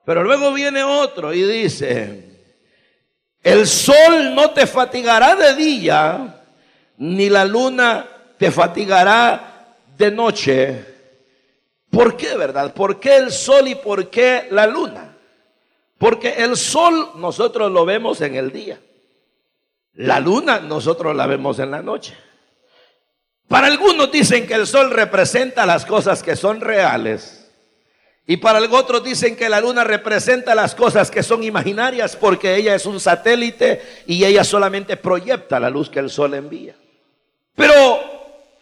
Pero 0.06 0.24
luego 0.24 0.54
viene 0.54 0.84
otro 0.84 1.34
y 1.34 1.42
dice, 1.42 2.35
el 3.46 3.68
sol 3.68 4.34
no 4.34 4.50
te 4.50 4.66
fatigará 4.66 5.36
de 5.36 5.54
día, 5.54 6.42
ni 6.98 7.30
la 7.30 7.46
luna 7.46 8.08
te 8.40 8.50
fatigará 8.50 9.76
de 9.96 10.10
noche. 10.10 10.84
¿Por 11.92 12.18
qué, 12.18 12.36
verdad? 12.36 12.74
¿Por 12.74 13.00
qué 13.00 13.18
el 13.18 13.32
sol 13.32 13.68
y 13.68 13.76
por 13.76 14.10
qué 14.10 14.48
la 14.50 14.66
luna? 14.66 15.16
Porque 16.00 16.44
el 16.44 16.58
sol 16.58 17.12
nosotros 17.18 17.72
lo 17.72 17.86
vemos 17.86 18.20
en 18.22 18.34
el 18.34 18.52
día. 18.52 18.80
La 19.94 20.20
luna 20.20 20.58
nosotros 20.58 21.16
la 21.16 21.28
vemos 21.28 21.60
en 21.60 21.70
la 21.70 21.84
noche. 21.84 22.18
Para 23.48 23.68
algunos 23.68 24.12
dicen 24.12 24.48
que 24.48 24.56
el 24.56 24.66
sol 24.66 24.90
representa 24.90 25.68
las 25.68 25.86
cosas 25.86 26.24
que 26.24 26.36
son 26.36 26.62
reales. 26.62 27.45
Y 28.28 28.38
para 28.38 28.60
otros 28.60 29.04
dicen 29.04 29.36
que 29.36 29.50
la 29.50 29.62
luna 29.62 29.84
representa 29.84 30.56
las 30.56 30.74
cosas 30.74 31.12
que 31.12 31.22
son 31.22 31.44
imaginarias 31.44 32.16
porque 32.16 32.56
ella 32.56 32.74
es 32.74 32.88
un 32.88 33.00
satélite 33.00 34.04
y 34.08 34.24
ella 34.26 34.44
solamente 34.44 34.98
proyecta 34.98 35.60
la 35.60 35.70
luz 35.70 35.90
que 35.90 36.00
el 36.00 36.10
sol 36.10 36.34
envía. 36.34 36.76
Pero 37.54 37.76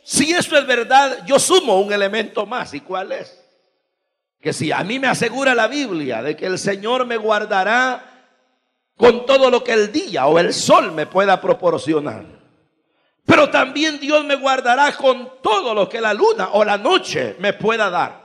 si 0.04 0.32
eso 0.32 0.58
es 0.58 0.68
verdad, 0.68 1.26
yo 1.26 1.40
sumo 1.40 1.80
un 1.80 1.94
elemento 1.94 2.46
más. 2.46 2.74
¿Y 2.74 2.82
cuál 2.82 3.14
es? 3.14 3.42
Que 4.42 4.52
si 4.52 4.74
a 4.74 4.84
mí 4.84 5.00
me 5.00 5.08
asegura 5.08 5.56
la 5.56 5.68
Biblia 5.68 6.22
de 6.22 6.36
que 6.36 6.46
el 6.46 6.60
Señor 6.60 7.06
me 7.06 7.16
guardará 7.16 8.04
con 8.98 9.26
todo 9.26 9.50
lo 9.50 9.64
que 9.64 9.72
el 9.72 9.94
día 9.94 10.28
o 10.28 10.40
el 10.40 10.54
sol 10.54 10.92
me 10.92 11.06
pueda 11.06 11.40
proporcionar. 11.40 12.26
Pero 13.26 13.50
también 13.50 13.98
Dios 14.02 14.26
me 14.26 14.36
guardará 14.36 14.94
con 14.98 15.42
todo 15.42 15.74
lo 15.74 15.88
que 15.88 16.02
la 16.02 16.14
luna 16.14 16.50
o 16.52 16.66
la 16.66 16.78
noche 16.78 17.38
me 17.40 17.54
pueda 17.54 17.90
dar. 17.90 18.23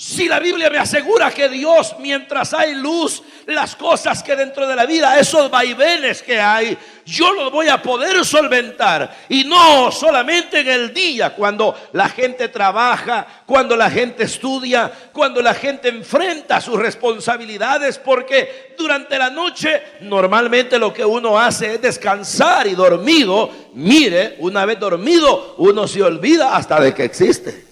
Si 0.00 0.28
la 0.28 0.38
Biblia 0.38 0.70
me 0.70 0.78
asegura 0.78 1.32
que 1.32 1.48
Dios, 1.48 1.96
mientras 1.98 2.54
hay 2.54 2.72
luz, 2.76 3.20
las 3.46 3.74
cosas 3.74 4.22
que 4.22 4.36
dentro 4.36 4.64
de 4.64 4.76
la 4.76 4.86
vida, 4.86 5.18
esos 5.18 5.50
vaivenes 5.50 6.22
que 6.22 6.40
hay, 6.40 6.78
yo 7.04 7.32
los 7.32 7.50
voy 7.50 7.66
a 7.66 7.82
poder 7.82 8.24
solventar. 8.24 9.12
Y 9.28 9.42
no 9.42 9.90
solamente 9.90 10.60
en 10.60 10.68
el 10.68 10.94
día, 10.94 11.34
cuando 11.34 11.74
la 11.94 12.08
gente 12.08 12.46
trabaja, 12.46 13.26
cuando 13.44 13.74
la 13.76 13.90
gente 13.90 14.22
estudia, 14.22 14.88
cuando 15.12 15.42
la 15.42 15.52
gente 15.52 15.88
enfrenta 15.88 16.60
sus 16.60 16.78
responsabilidades, 16.78 17.98
porque 17.98 18.76
durante 18.78 19.18
la 19.18 19.30
noche 19.30 19.82
normalmente 20.02 20.78
lo 20.78 20.94
que 20.94 21.04
uno 21.04 21.36
hace 21.36 21.74
es 21.74 21.82
descansar 21.82 22.68
y 22.68 22.76
dormido. 22.76 23.50
Mire, 23.74 24.36
una 24.38 24.64
vez 24.64 24.78
dormido, 24.78 25.56
uno 25.58 25.88
se 25.88 26.04
olvida 26.04 26.54
hasta 26.54 26.78
de 26.78 26.94
que 26.94 27.02
existe. 27.02 27.66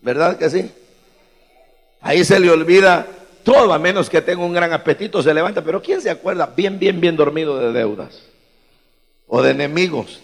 ¿Verdad 0.00 0.38
que 0.38 0.48
sí? 0.48 0.72
Ahí 2.04 2.22
se 2.22 2.38
le 2.38 2.50
olvida 2.50 3.06
todo, 3.42 3.72
a 3.72 3.78
menos 3.78 4.10
que 4.10 4.20
tenga 4.20 4.44
un 4.44 4.52
gran 4.52 4.72
apetito, 4.74 5.22
se 5.22 5.32
levanta. 5.32 5.64
Pero 5.64 5.82
¿quién 5.82 6.02
se 6.02 6.10
acuerda 6.10 6.52
bien, 6.54 6.78
bien, 6.78 7.00
bien 7.00 7.16
dormido 7.16 7.58
de 7.58 7.72
deudas? 7.72 8.20
O 9.26 9.40
de 9.40 9.52
enemigos, 9.52 10.20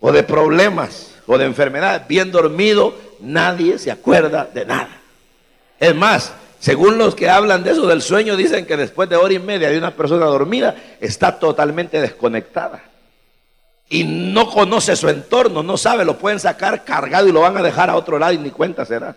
o 0.00 0.10
de 0.10 0.24
problemas, 0.24 1.14
o 1.26 1.38
de 1.38 1.44
enfermedades. 1.44 2.06
Bien 2.08 2.32
dormido, 2.32 2.96
nadie 3.20 3.78
se 3.78 3.92
acuerda 3.92 4.50
de 4.52 4.66
nada. 4.66 5.00
Es 5.78 5.94
más, 5.94 6.32
según 6.58 6.98
los 6.98 7.14
que 7.14 7.30
hablan 7.30 7.62
de 7.62 7.70
eso 7.70 7.86
del 7.86 8.02
sueño, 8.02 8.36
dicen 8.36 8.66
que 8.66 8.76
después 8.76 9.08
de 9.08 9.14
hora 9.14 9.34
y 9.34 9.38
media 9.38 9.70
de 9.70 9.78
una 9.78 9.92
persona 9.92 10.26
dormida, 10.26 10.74
está 11.00 11.38
totalmente 11.38 12.00
desconectada. 12.00 12.82
Y 13.88 14.02
no 14.02 14.50
conoce 14.50 14.96
su 14.96 15.08
entorno, 15.08 15.62
no 15.62 15.76
sabe, 15.76 16.04
lo 16.04 16.18
pueden 16.18 16.40
sacar 16.40 16.82
cargado 16.82 17.28
y 17.28 17.32
lo 17.32 17.42
van 17.42 17.56
a 17.56 17.62
dejar 17.62 17.88
a 17.88 17.94
otro 17.94 18.18
lado 18.18 18.32
y 18.32 18.38
ni 18.38 18.50
cuenta 18.50 18.84
será. 18.84 19.14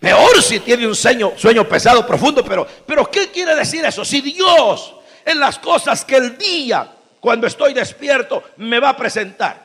Peor 0.00 0.42
si 0.42 0.60
tiene 0.60 0.86
un 0.86 0.94
sueño, 0.94 1.34
pesado, 1.68 2.06
profundo, 2.06 2.42
pero, 2.42 2.66
pero 2.86 3.10
¿qué 3.10 3.28
quiere 3.28 3.54
decir 3.54 3.84
eso? 3.84 4.02
Si 4.02 4.22
Dios 4.22 4.94
en 5.26 5.38
las 5.38 5.58
cosas 5.58 6.06
que 6.06 6.16
el 6.16 6.38
día, 6.38 6.90
cuando 7.20 7.46
estoy 7.46 7.74
despierto, 7.74 8.42
me 8.56 8.80
va 8.80 8.88
a 8.90 8.96
presentar, 8.96 9.62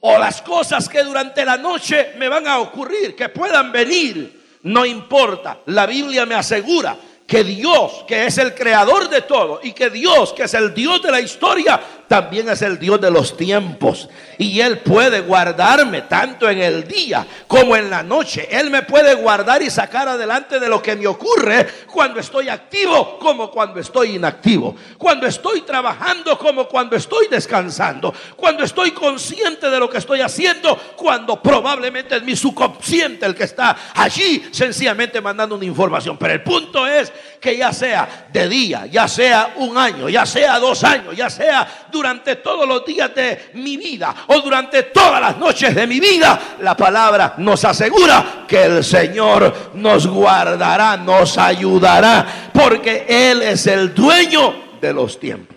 o 0.00 0.18
las 0.18 0.42
cosas 0.42 0.88
que 0.90 1.02
durante 1.02 1.42
la 1.44 1.56
noche 1.56 2.12
me 2.18 2.28
van 2.28 2.46
a 2.46 2.58
ocurrir, 2.58 3.16
que 3.16 3.30
puedan 3.30 3.72
venir, 3.72 4.42
no 4.64 4.84
importa, 4.84 5.60
la 5.66 5.86
Biblia 5.86 6.26
me 6.26 6.34
asegura 6.34 6.94
que 7.32 7.44
Dios, 7.44 8.04
que 8.06 8.26
es 8.26 8.36
el 8.36 8.54
creador 8.54 9.08
de 9.08 9.22
todo, 9.22 9.60
y 9.62 9.72
que 9.72 9.88
Dios, 9.88 10.34
que 10.34 10.42
es 10.42 10.52
el 10.52 10.74
Dios 10.74 11.00
de 11.00 11.10
la 11.10 11.18
historia, 11.18 11.80
también 12.06 12.46
es 12.50 12.60
el 12.60 12.78
Dios 12.78 13.00
de 13.00 13.10
los 13.10 13.38
tiempos. 13.38 14.06
Y 14.36 14.60
Él 14.60 14.80
puede 14.80 15.20
guardarme 15.20 16.02
tanto 16.02 16.46
en 16.50 16.60
el 16.60 16.86
día 16.86 17.26
como 17.48 17.74
en 17.74 17.88
la 17.88 18.02
noche. 18.02 18.48
Él 18.50 18.70
me 18.70 18.82
puede 18.82 19.14
guardar 19.14 19.62
y 19.62 19.70
sacar 19.70 20.08
adelante 20.08 20.60
de 20.60 20.68
lo 20.68 20.82
que 20.82 20.94
me 20.94 21.06
ocurre 21.06 21.66
cuando 21.90 22.20
estoy 22.20 22.50
activo 22.50 23.18
como 23.18 23.50
cuando 23.50 23.80
estoy 23.80 24.16
inactivo. 24.16 24.76
Cuando 24.98 25.26
estoy 25.26 25.62
trabajando 25.62 26.36
como 26.36 26.68
cuando 26.68 26.96
estoy 26.96 27.28
descansando. 27.28 28.12
Cuando 28.36 28.62
estoy 28.62 28.90
consciente 28.90 29.70
de 29.70 29.78
lo 29.78 29.88
que 29.88 29.96
estoy 29.96 30.20
haciendo. 30.20 30.76
Cuando 30.96 31.40
probablemente 31.40 32.16
es 32.16 32.22
mi 32.22 32.36
subconsciente 32.36 33.24
el 33.24 33.34
que 33.34 33.44
está 33.44 33.74
allí 33.94 34.50
sencillamente 34.50 35.18
mandando 35.22 35.54
una 35.54 35.64
información. 35.64 36.18
Pero 36.18 36.34
el 36.34 36.42
punto 36.42 36.86
es 36.86 37.10
que 37.40 37.56
ya 37.56 37.72
sea 37.72 38.26
de 38.32 38.48
día, 38.48 38.86
ya 38.86 39.08
sea 39.08 39.54
un 39.56 39.76
año, 39.76 40.08
ya 40.08 40.24
sea 40.24 40.58
dos 40.58 40.84
años, 40.84 41.16
ya 41.16 41.28
sea 41.28 41.86
durante 41.90 42.36
todos 42.36 42.68
los 42.68 42.84
días 42.84 43.14
de 43.14 43.50
mi 43.54 43.76
vida 43.76 44.14
o 44.28 44.40
durante 44.40 44.84
todas 44.84 45.20
las 45.20 45.36
noches 45.38 45.74
de 45.74 45.86
mi 45.86 45.98
vida, 45.98 46.56
la 46.60 46.76
palabra 46.76 47.34
nos 47.38 47.64
asegura 47.64 48.44
que 48.46 48.62
el 48.64 48.84
Señor 48.84 49.72
nos 49.74 50.06
guardará, 50.06 50.96
nos 50.96 51.36
ayudará, 51.38 52.50
porque 52.52 53.06
Él 53.08 53.42
es 53.42 53.66
el 53.66 53.94
dueño 53.94 54.78
de 54.80 54.92
los 54.92 55.18
tiempos. 55.18 55.56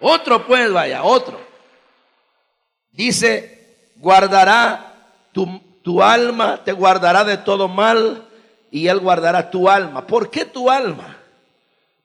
Otro 0.00 0.46
pues, 0.46 0.72
vaya, 0.72 1.02
otro. 1.02 1.40
Dice, 2.92 3.92
guardará 3.96 4.94
tu, 5.32 5.60
tu 5.82 6.02
alma, 6.02 6.62
te 6.64 6.72
guardará 6.72 7.24
de 7.24 7.38
todo 7.38 7.68
mal 7.68 8.27
y 8.70 8.88
Él 8.88 8.98
guardará 8.98 9.50
tu 9.50 9.68
alma. 9.68 10.06
¿Por 10.06 10.30
qué 10.30 10.44
tu 10.44 10.70
alma? 10.70 11.18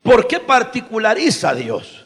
¿Por 0.01 0.27
qué 0.27 0.39
particulariza 0.39 1.53
Dios? 1.53 2.05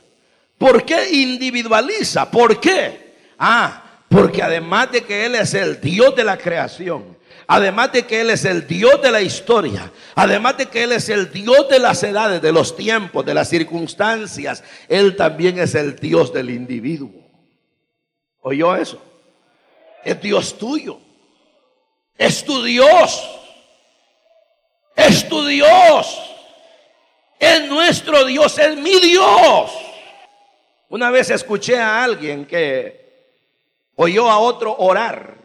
¿Por 0.57 0.83
qué 0.83 1.09
individualiza? 1.11 2.29
¿Por 2.29 2.59
qué? 2.59 3.15
Ah, 3.37 3.83
porque 4.09 4.41
además 4.41 4.91
de 4.91 5.03
que 5.03 5.25
Él 5.25 5.35
es 5.35 5.53
el 5.53 5.79
Dios 5.81 6.15
de 6.15 6.23
la 6.23 6.37
creación, 6.37 7.17
además 7.47 7.91
de 7.91 8.05
que 8.05 8.21
Él 8.21 8.29
es 8.29 8.45
el 8.45 8.65
Dios 8.65 9.01
de 9.01 9.11
la 9.11 9.21
historia, 9.21 9.91
además 10.15 10.57
de 10.57 10.67
que 10.67 10.83
Él 10.83 10.91
es 10.93 11.09
el 11.09 11.31
Dios 11.31 11.67
de 11.69 11.79
las 11.79 12.01
edades, 12.03 12.41
de 12.41 12.51
los 12.51 12.75
tiempos, 12.75 13.25
de 13.25 13.33
las 13.33 13.49
circunstancias, 13.49 14.63
Él 14.87 15.15
también 15.15 15.59
es 15.59 15.75
el 15.75 15.95
Dios 15.95 16.33
del 16.33 16.49
individuo. 16.49 17.11
¿Oyó 18.41 18.75
eso? 18.75 19.01
Es 20.03 20.21
Dios 20.21 20.57
tuyo. 20.57 20.99
Es 22.17 22.43
tu 22.43 22.63
Dios. 22.63 23.36
Es 24.97 25.29
tu 25.29 25.45
Dios. 25.45 26.19
Es 27.39 27.67
nuestro 27.67 28.25
Dios, 28.25 28.57
es 28.57 28.75
mi 28.75 28.99
Dios. 28.99 29.71
Una 30.89 31.11
vez 31.11 31.29
escuché 31.29 31.77
a 31.77 32.03
alguien 32.03 32.45
que 32.45 33.35
oyó 33.95 34.29
a 34.29 34.39
otro 34.39 34.75
orar. 34.79 35.37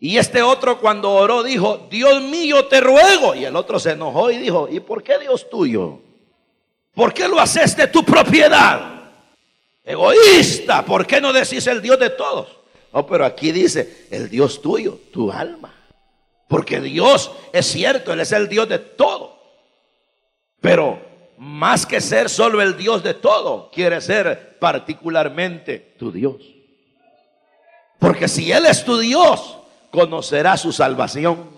Y 0.00 0.16
este 0.16 0.42
otro 0.42 0.80
cuando 0.80 1.10
oró 1.10 1.42
dijo, 1.42 1.86
Dios 1.90 2.22
mío, 2.22 2.66
te 2.66 2.80
ruego. 2.80 3.34
Y 3.34 3.44
el 3.44 3.54
otro 3.54 3.78
se 3.78 3.90
enojó 3.90 4.30
y 4.30 4.38
dijo, 4.38 4.66
¿y 4.70 4.80
por 4.80 5.02
qué 5.02 5.18
Dios 5.18 5.48
tuyo? 5.50 6.00
¿Por 6.94 7.12
qué 7.12 7.28
lo 7.28 7.38
haces 7.38 7.76
de 7.76 7.86
tu 7.86 8.02
propiedad? 8.02 9.10
Egoísta, 9.84 10.84
¿por 10.84 11.06
qué 11.06 11.20
no 11.20 11.32
decís 11.32 11.66
el 11.66 11.82
Dios 11.82 11.98
de 11.98 12.10
todos? 12.10 12.48
No, 12.92 13.06
pero 13.06 13.26
aquí 13.26 13.52
dice, 13.52 14.06
el 14.10 14.30
Dios 14.30 14.62
tuyo, 14.62 14.98
tu 15.12 15.30
alma. 15.30 15.81
Porque 16.52 16.82
Dios 16.82 17.30
es 17.50 17.64
cierto, 17.64 18.12
Él 18.12 18.20
es 18.20 18.30
el 18.30 18.46
Dios 18.46 18.68
de 18.68 18.78
todo. 18.78 19.38
Pero 20.60 21.00
más 21.38 21.86
que 21.86 21.98
ser 21.98 22.28
solo 22.28 22.60
el 22.60 22.76
Dios 22.76 23.02
de 23.02 23.14
todo, 23.14 23.70
quiere 23.72 24.02
ser 24.02 24.58
particularmente 24.58 25.94
tu 25.98 26.12
Dios. 26.12 26.42
Porque 27.98 28.28
si 28.28 28.52
Él 28.52 28.66
es 28.66 28.84
tu 28.84 28.98
Dios, 28.98 29.56
conocerás 29.90 30.60
su 30.60 30.72
salvación. 30.72 31.48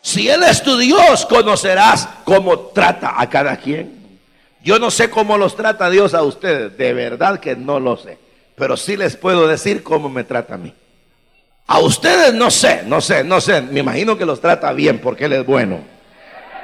Si 0.00 0.28
Él 0.28 0.42
es 0.42 0.60
tu 0.60 0.76
Dios, 0.76 1.24
conocerás 1.26 2.08
cómo 2.24 2.58
trata 2.58 3.20
a 3.20 3.30
cada 3.30 3.56
quien. 3.58 4.18
Yo 4.64 4.80
no 4.80 4.90
sé 4.90 5.08
cómo 5.08 5.38
los 5.38 5.54
trata 5.54 5.88
Dios 5.88 6.14
a 6.14 6.24
ustedes, 6.24 6.76
de 6.76 6.92
verdad 6.94 7.38
que 7.38 7.54
no 7.54 7.78
lo 7.78 7.96
sé. 7.96 8.18
Pero 8.56 8.76
sí 8.76 8.96
les 8.96 9.16
puedo 9.16 9.46
decir 9.46 9.84
cómo 9.84 10.08
me 10.08 10.24
trata 10.24 10.54
a 10.54 10.58
mí. 10.58 10.74
A 11.66 11.78
ustedes 11.80 12.34
no 12.34 12.50
sé, 12.50 12.82
no 12.84 13.00
sé, 13.00 13.24
no 13.24 13.40
sé. 13.40 13.62
Me 13.62 13.80
imagino 13.80 14.16
que 14.18 14.26
los 14.26 14.40
trata 14.40 14.72
bien 14.72 14.98
porque 14.98 15.26
Él 15.26 15.32
es 15.34 15.46
bueno. 15.46 15.80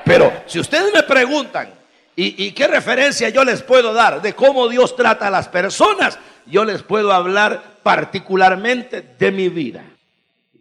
Pero 0.05 0.33
si 0.47 0.59
ustedes 0.59 0.93
me 0.93 1.03
preguntan, 1.03 1.71
¿y, 2.17 2.51
qué 2.53 2.67
referencia 2.67 3.29
yo 3.29 3.45
les 3.45 3.63
puedo 3.63 3.93
dar 3.93 4.23
de 4.23 4.33
cómo 4.33 4.69
Dios 4.69 4.97
trata 4.97 5.29
a 5.29 5.31
las 5.31 5.49
personas? 5.49 6.19
Yo 6.47 6.65
les 6.65 6.83
puedo 6.83 7.13
hablar 7.13 7.63
particularmente 7.83 9.03
de 9.19 9.31
mi 9.31 9.49
vida. 9.49 9.85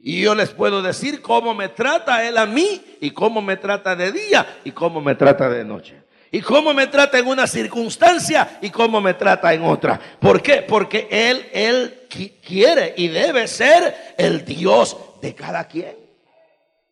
Y 0.04 0.22
yo 0.22 0.36
les 0.36 0.50
puedo 0.50 0.82
decir 0.82 1.22
cómo 1.22 1.54
me 1.54 1.70
trata 1.70 2.28
Él 2.28 2.38
a 2.38 2.46
mí 2.46 2.82
y 3.02 3.12
cómo 3.12 3.42
me 3.42 3.58
trata 3.58 3.96
de 3.96 4.12
día 4.12 4.60
y 4.64 4.72
cómo 4.72 5.02
me 5.02 5.16
trata 5.16 5.50
de 5.50 5.64
noche. 5.64 5.96
Y 6.38 6.42
cómo 6.42 6.72
me 6.72 6.86
trata 6.86 7.18
en 7.18 7.26
una 7.26 7.48
circunstancia 7.48 8.60
y 8.62 8.70
cómo 8.70 9.02
me 9.02 9.16
trata 9.16 9.56
en 9.56 9.64
otra. 9.64 10.00
¿Por 10.20 10.40
qué? 10.40 10.62
Porque 10.62 11.08
Él, 11.10 11.50
Él 11.52 12.02
quiere 12.46 12.94
y 12.96 13.08
debe 13.08 13.48
ser 13.48 14.14
el 14.20 14.46
Dios 14.46 14.96
de 15.20 15.34
cada 15.34 15.68
quien. 15.68 15.96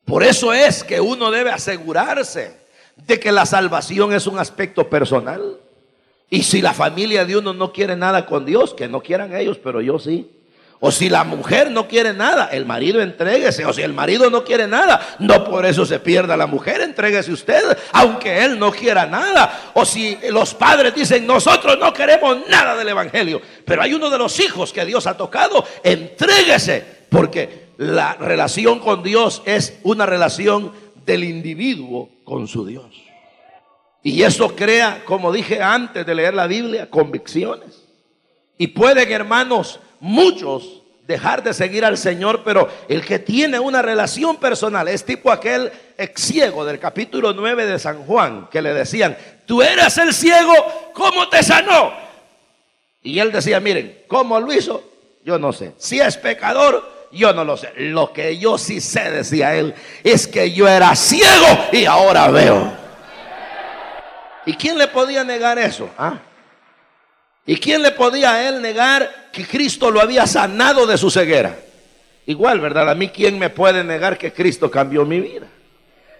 Por 0.03 0.23
eso 0.23 0.51
es 0.51 0.83
que 0.83 0.99
uno 0.99 1.29
debe 1.29 1.51
asegurarse 1.51 2.57
de 2.95 3.19
que 3.19 3.31
la 3.31 3.45
salvación 3.45 4.13
es 4.13 4.25
un 4.25 4.39
aspecto 4.39 4.89
personal. 4.89 5.59
Y 6.27 6.41
si 6.41 6.59
la 6.59 6.73
familia 6.73 7.23
de 7.23 7.37
uno 7.37 7.53
no 7.53 7.71
quiere 7.71 7.95
nada 7.95 8.25
con 8.25 8.45
Dios, 8.45 8.73
que 8.73 8.87
no 8.87 8.99
quieran 9.01 9.35
ellos, 9.35 9.59
pero 9.63 9.79
yo 9.79 9.99
sí. 9.99 10.34
O 10.79 10.91
si 10.91 11.09
la 11.09 11.23
mujer 11.23 11.71
no 11.71 11.87
quiere 11.87 12.13
nada, 12.13 12.49
el 12.51 12.65
marido 12.65 13.01
entréguese. 13.01 13.65
O 13.65 13.73
si 13.73 13.81
el 13.81 13.93
marido 13.93 14.29
no 14.29 14.43
quiere 14.43 14.67
nada, 14.67 15.15
no 15.19 15.43
por 15.43 15.65
eso 15.65 15.85
se 15.85 15.99
pierda 15.99 16.35
la 16.35 16.47
mujer, 16.47 16.81
entréguese 16.81 17.31
usted, 17.31 17.77
aunque 17.93 18.43
él 18.43 18.59
no 18.59 18.71
quiera 18.71 19.05
nada. 19.05 19.71
O 19.73 19.85
si 19.85 20.17
los 20.31 20.53
padres 20.53 20.93
dicen, 20.93 21.25
nosotros 21.25 21.77
no 21.79 21.93
queremos 21.93 22.39
nada 22.49 22.75
del 22.75 22.89
Evangelio, 22.89 23.41
pero 23.65 23.81
hay 23.81 23.93
uno 23.93 24.09
de 24.09 24.17
los 24.17 24.39
hijos 24.39 24.73
que 24.73 24.85
Dios 24.85 25.07
ha 25.07 25.15
tocado, 25.15 25.65
entréguese, 25.83 26.83
porque 27.09 27.69
la 27.77 28.15
relación 28.15 28.79
con 28.79 29.01
Dios 29.01 29.41
es 29.45 29.79
una 29.83 30.05
relación 30.05 30.73
del 31.05 31.23
individuo 31.23 32.09
con 32.23 32.47
su 32.47 32.65
Dios. 32.65 33.05
Y 34.03 34.21
eso 34.21 34.55
crea, 34.55 35.03
como 35.05 35.31
dije 35.31 35.63
antes 35.63 36.05
de 36.05 36.13
leer 36.13 36.33
la 36.33 36.47
Biblia, 36.47 36.89
convicciones. 36.89 37.85
Y 38.57 38.67
pueden, 38.67 39.11
hermanos, 39.11 39.79
muchos 39.99 40.81
dejar 41.07 41.43
de 41.43 41.53
seguir 41.53 41.85
al 41.85 41.97
Señor, 41.97 42.43
pero 42.43 42.67
el 42.89 43.05
que 43.05 43.19
tiene 43.19 43.59
una 43.59 43.81
relación 43.81 44.37
personal 44.37 44.87
es 44.87 45.05
tipo 45.05 45.31
aquel 45.31 45.71
ex 45.97 46.21
ciego 46.21 46.65
del 46.65 46.79
capítulo 46.79 47.33
9 47.33 47.65
de 47.65 47.79
San 47.79 48.03
Juan, 48.05 48.47
que 48.51 48.61
le 48.61 48.73
decían, 48.73 49.15
tú 49.45 49.61
eras 49.61 49.97
el 49.97 50.13
ciego, 50.13 50.53
¿cómo 50.93 51.29
te 51.29 51.43
sanó? 51.43 51.93
Y 53.03 53.19
él 53.19 53.31
decía, 53.31 53.59
miren, 53.59 54.03
¿cómo 54.07 54.39
lo 54.39 54.51
hizo? 54.51 54.83
Yo 55.23 55.37
no 55.37 55.53
sé. 55.53 55.73
Si 55.77 55.99
es 55.99 56.17
pecador, 56.17 57.07
yo 57.11 57.33
no 57.33 57.43
lo 57.43 57.55
sé. 57.55 57.71
Lo 57.77 58.11
que 58.11 58.37
yo 58.37 58.57
sí 58.57 58.81
sé, 58.81 59.11
decía 59.11 59.55
él, 59.55 59.75
es 60.03 60.27
que 60.27 60.51
yo 60.51 60.67
era 60.67 60.95
ciego 60.95 61.67
y 61.71 61.85
ahora 61.85 62.29
veo. 62.29 62.73
¿Y 64.47 64.53
quién 64.53 64.77
le 64.77 64.87
podía 64.87 65.23
negar 65.23 65.59
eso? 65.59 65.89
¿Ah? 65.97 66.19
¿Y 67.45 67.57
quién 67.57 67.83
le 67.83 67.91
podía 67.91 68.33
a 68.33 68.47
él 68.47 68.61
negar 68.61 69.24
que 69.35 69.45
Cristo 69.45 69.91
lo 69.91 69.99
había 69.99 70.25
sanado 70.25 70.87
de 70.87 70.97
su 70.97 71.11
ceguera? 71.11 71.59
Igual, 72.25 72.61
¿verdad? 72.61 72.89
A 72.89 72.95
mí, 72.95 73.09
¿quién 73.09 73.37
me 73.37 73.49
puede 73.49 73.83
negar 73.83 74.17
que 74.17 74.31
Cristo 74.31 74.71
cambió 74.71 75.05
mi 75.05 75.19
vida? 75.19 75.47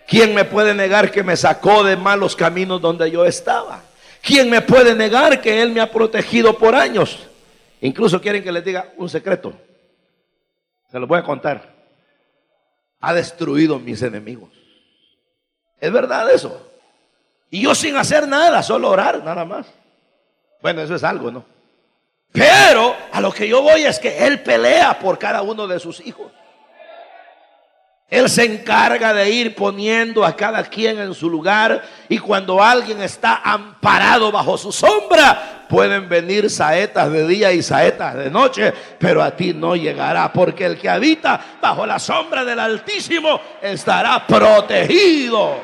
¿Quién 0.06 0.36
me 0.36 0.44
puede 0.44 0.74
negar 0.74 1.10
que 1.10 1.24
me 1.24 1.38
sacó 1.38 1.86
de 1.86 1.96
malos 1.96 2.36
caminos 2.36 2.82
donde 2.82 3.10
yo 3.10 3.24
estaba? 3.24 3.82
¿Quién 4.22 4.50
me 4.50 4.62
puede 4.62 4.96
negar 4.96 5.40
que 5.40 5.62
Él 5.62 5.72
me 5.72 5.80
ha 5.80 5.90
protegido 5.90 6.58
por 6.58 6.76
años? 6.76 7.26
Incluso 7.80 8.20
quieren 8.20 8.44
que 8.44 8.52
les 8.52 8.66
diga 8.66 8.92
un 8.98 9.08
secreto. 9.08 9.54
Se 10.92 11.00
lo 11.00 11.08
voy 11.08 11.20
a 11.20 11.24
contar. 11.24 11.74
Ha 13.00 13.14
destruido 13.14 13.80
mis 13.80 14.02
enemigos. 14.02 14.50
¿Es 15.80 15.92
verdad 15.92 16.30
eso? 16.32 16.70
Y 17.50 17.62
yo 17.62 17.74
sin 17.74 17.96
hacer 17.96 18.28
nada, 18.28 18.62
solo 18.62 18.90
orar, 18.90 19.24
nada 19.24 19.46
más. 19.46 19.68
Bueno, 20.62 20.82
eso 20.82 20.96
es 20.96 21.04
algo, 21.06 21.32
¿no? 21.32 21.55
Pero 22.36 22.96
a 23.12 23.22
lo 23.22 23.32
que 23.32 23.48
yo 23.48 23.62
voy 23.62 23.86
es 23.86 23.98
que 23.98 24.26
Él 24.28 24.42
pelea 24.42 25.00
por 25.00 25.18
cada 25.18 25.42
uno 25.42 25.68
de 25.68 25.80
sus 25.80 26.06
hijos. 26.06 26.32
Él 28.10 28.30
se 28.30 28.46
encarga 28.46 29.14
de 29.14 29.30
ir 29.32 29.56
poniendo 29.56 30.24
a 30.24 30.36
cada 30.36 30.64
quien 30.64 31.00
en 31.00 31.14
su 31.16 31.28
lugar 31.28 31.82
y 32.08 32.20
cuando 32.20 32.62
alguien 32.62 33.02
está 33.02 33.42
amparado 33.44 34.32
bajo 34.32 34.58
su 34.60 34.72
sombra, 34.72 35.66
pueden 35.68 36.08
venir 36.08 36.50
saetas 36.52 37.12
de 37.12 37.28
día 37.28 37.52
y 37.52 37.64
saetas 37.64 38.16
de 38.16 38.30
noche, 38.30 38.72
pero 39.00 39.24
a 39.24 39.32
ti 39.32 39.54
no 39.54 39.76
llegará, 39.76 40.32
porque 40.32 40.66
el 40.66 40.78
que 40.78 40.88
habita 40.88 41.58
bajo 41.60 41.86
la 41.86 41.98
sombra 41.98 42.46
del 42.46 42.60
Altísimo 42.60 43.42
estará 43.60 44.28
protegido 44.28 45.56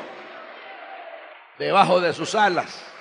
debajo 1.56 2.00
de 2.00 2.12
sus 2.12 2.34
alas. 2.34 2.91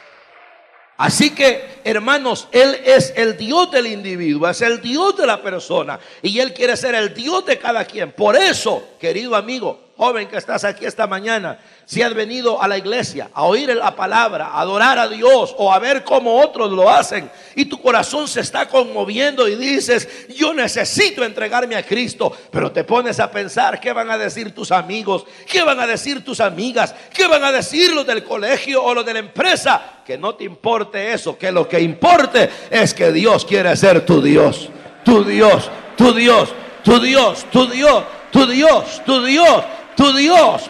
Así 1.02 1.32
que, 1.32 1.82
hermanos, 1.84 2.48
Él 2.52 2.80
es 2.86 3.12
el 3.16 3.36
Dios 3.36 3.72
del 3.72 3.88
individuo, 3.88 4.48
es 4.48 4.62
el 4.62 4.80
Dios 4.80 5.18
de 5.18 5.26
la 5.26 5.42
persona 5.42 6.00
y 6.22 6.38
Él 6.38 6.54
quiere 6.54 6.78
ser 6.78 6.94
el 6.94 7.12
Dios 7.12 7.44
de 7.44 7.58
cada 7.58 7.86
quien. 7.86 8.12
Por 8.12 8.36
eso, 8.36 8.84
querido 9.00 9.36
amigo, 9.36 9.91
joven 10.02 10.28
que 10.28 10.38
estás 10.38 10.64
aquí 10.64 10.84
esta 10.84 11.06
mañana, 11.06 11.60
si 11.86 12.02
has 12.02 12.16
venido 12.16 12.60
a 12.60 12.68
la 12.68 12.76
iglesia 12.76 13.30
a 13.36 13.44
oír 13.44 13.70
la 13.76 13.96
palabra, 13.96 14.48
a 14.48 14.62
adorar 14.62 14.98
a 14.98 15.08
Dios 15.08 15.54
o 15.60 15.72
a 15.72 15.78
ver 15.78 16.04
cómo 16.04 16.42
otros 16.42 16.72
lo 16.72 16.90
hacen 16.90 17.30
y 17.56 17.66
tu 17.66 17.80
corazón 17.80 18.28
se 18.28 18.40
está 18.40 18.68
conmoviendo 18.68 19.48
y 19.48 19.56
dices, 19.56 20.28
yo 20.30 20.56
necesito 20.56 21.24
entregarme 21.24 21.76
a 21.76 21.86
Cristo, 21.86 22.36
pero 22.50 22.72
te 22.72 22.84
pones 22.84 23.20
a 23.20 23.30
pensar 23.30 23.80
qué 23.80 23.94
van 23.94 24.10
a 24.10 24.18
decir 24.18 24.56
tus 24.56 24.72
amigos, 24.72 25.24
qué 25.46 25.62
van 25.62 25.80
a 25.80 25.86
decir 25.86 26.26
tus 26.26 26.40
amigas, 26.40 26.96
qué 27.14 27.28
van 27.28 27.44
a 27.44 27.52
decir 27.52 27.94
los 27.94 28.08
del 28.08 28.24
colegio 28.24 28.84
o 28.84 28.96
los 28.96 29.06
de 29.06 29.14
la 29.14 29.20
empresa, 29.20 30.00
que 30.04 30.18
no 30.18 30.34
te 30.34 30.46
importe 30.46 31.14
eso, 31.14 31.38
que 31.38 31.52
lo 31.52 31.70
que 31.70 31.80
importe 31.80 32.50
es 32.72 32.96
que 32.96 33.12
Dios 33.12 33.46
quiere 33.46 33.76
ser 33.76 34.04
tu 34.04 34.20
Dios, 34.20 34.68
tu 35.06 35.24
Dios, 35.24 35.70
tu 35.96 36.12
Dios, 36.12 36.50
tu 36.84 37.00
Dios, 37.00 37.46
tu 37.52 37.68
Dios, 37.70 38.06
tu 38.32 38.48
Dios, 38.48 38.48
tu 38.48 38.48
Dios. 38.48 39.02
tu 39.06 39.24
Dios. 39.24 39.64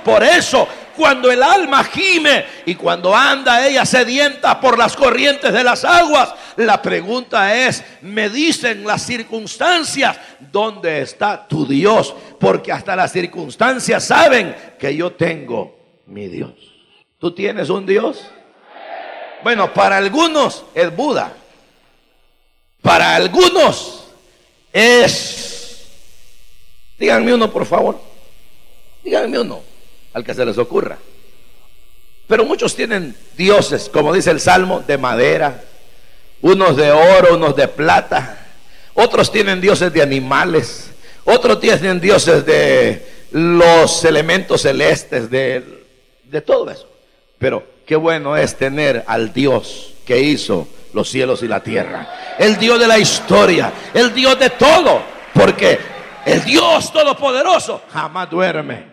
Por 0.04 0.24
eso, 0.24 0.68
cuando 0.96 1.32
el 1.32 1.42
alma 1.42 1.84
gime 1.84 2.46
y 2.66 2.76
cuando 2.76 3.16
anda 3.16 3.66
ella 3.66 3.86
sedienta 3.86 4.60
por 4.60 4.78
las 4.78 4.96
corrientes 4.96 5.54
de 5.54 5.64
las 5.64 5.86
aguas, 5.86 6.34
la 6.58 6.82
pregunta 6.82 7.56
es, 7.56 7.84
me 8.02 8.30
dicen 8.30 8.86
las 8.86 9.04
circunstancias, 9.04 10.18
¿dónde 10.52 11.02
está 11.02 11.48
tu 11.48 11.66
Dios? 11.66 12.14
Porque 12.40 12.72
hasta 12.72 12.96
las 12.96 13.12
circunstancias 13.12 14.04
saben 14.04 14.56
que 14.78 14.96
yo 14.96 15.14
tengo 15.14 15.78
mi 16.08 16.28
Dios. 16.28 16.54
¿Tú 17.18 17.32
tienes 17.32 17.70
un 17.70 17.86
Dios? 17.86 18.28
Bueno, 19.44 19.74
para 19.74 19.98
algunos 19.98 20.66
es 20.74 20.96
Buda. 20.96 21.34
Para 22.82 23.16
algunos 23.16 24.06
es... 24.74 25.88
Díganme 26.98 27.34
uno, 27.34 27.52
por 27.52 27.66
favor. 27.66 28.11
Díganme 29.04 29.40
uno, 29.40 29.62
al 30.14 30.24
que 30.24 30.34
se 30.34 30.46
les 30.46 30.58
ocurra. 30.58 30.98
Pero 32.28 32.46
muchos 32.46 32.76
tienen 32.76 33.16
dioses, 33.36 33.90
como 33.90 34.14
dice 34.14 34.32
el 34.32 34.40
Salmo, 34.40 34.84
de 34.88 34.98
madera, 34.98 35.64
unos 36.42 36.78
de 36.78 36.92
oro, 36.92 37.36
unos 37.36 37.56
de 37.56 37.68
plata, 37.68 38.48
otros 38.94 39.32
tienen 39.32 39.62
dioses 39.62 39.92
de 39.92 40.02
animales, 40.02 40.92
otros 41.26 41.60
tienen 41.60 42.00
dioses 42.00 42.46
de 42.46 43.06
los 43.32 44.04
elementos 44.06 44.62
celestes, 44.62 45.30
de, 45.30 45.84
de 46.24 46.42
todo 46.42 46.70
eso. 46.70 46.90
Pero 47.38 47.64
qué 47.86 47.96
bueno 47.96 48.38
es 48.38 48.56
tener 48.56 49.04
al 49.08 49.34
Dios 49.34 49.94
que 50.06 50.20
hizo 50.20 50.68
los 50.94 51.10
cielos 51.10 51.42
y 51.44 51.48
la 51.48 51.64
tierra, 51.64 52.36
el 52.38 52.58
Dios 52.58 52.80
de 52.80 52.88
la 52.88 53.00
historia, 53.00 53.72
el 53.94 54.14
Dios 54.14 54.38
de 54.40 54.50
todo. 54.52 55.02
Porque 55.34 55.80
el 56.26 56.44
Dios 56.44 56.92
Todopoderoso 56.92 57.82
jamás 57.92 58.30
duerme, 58.30 58.86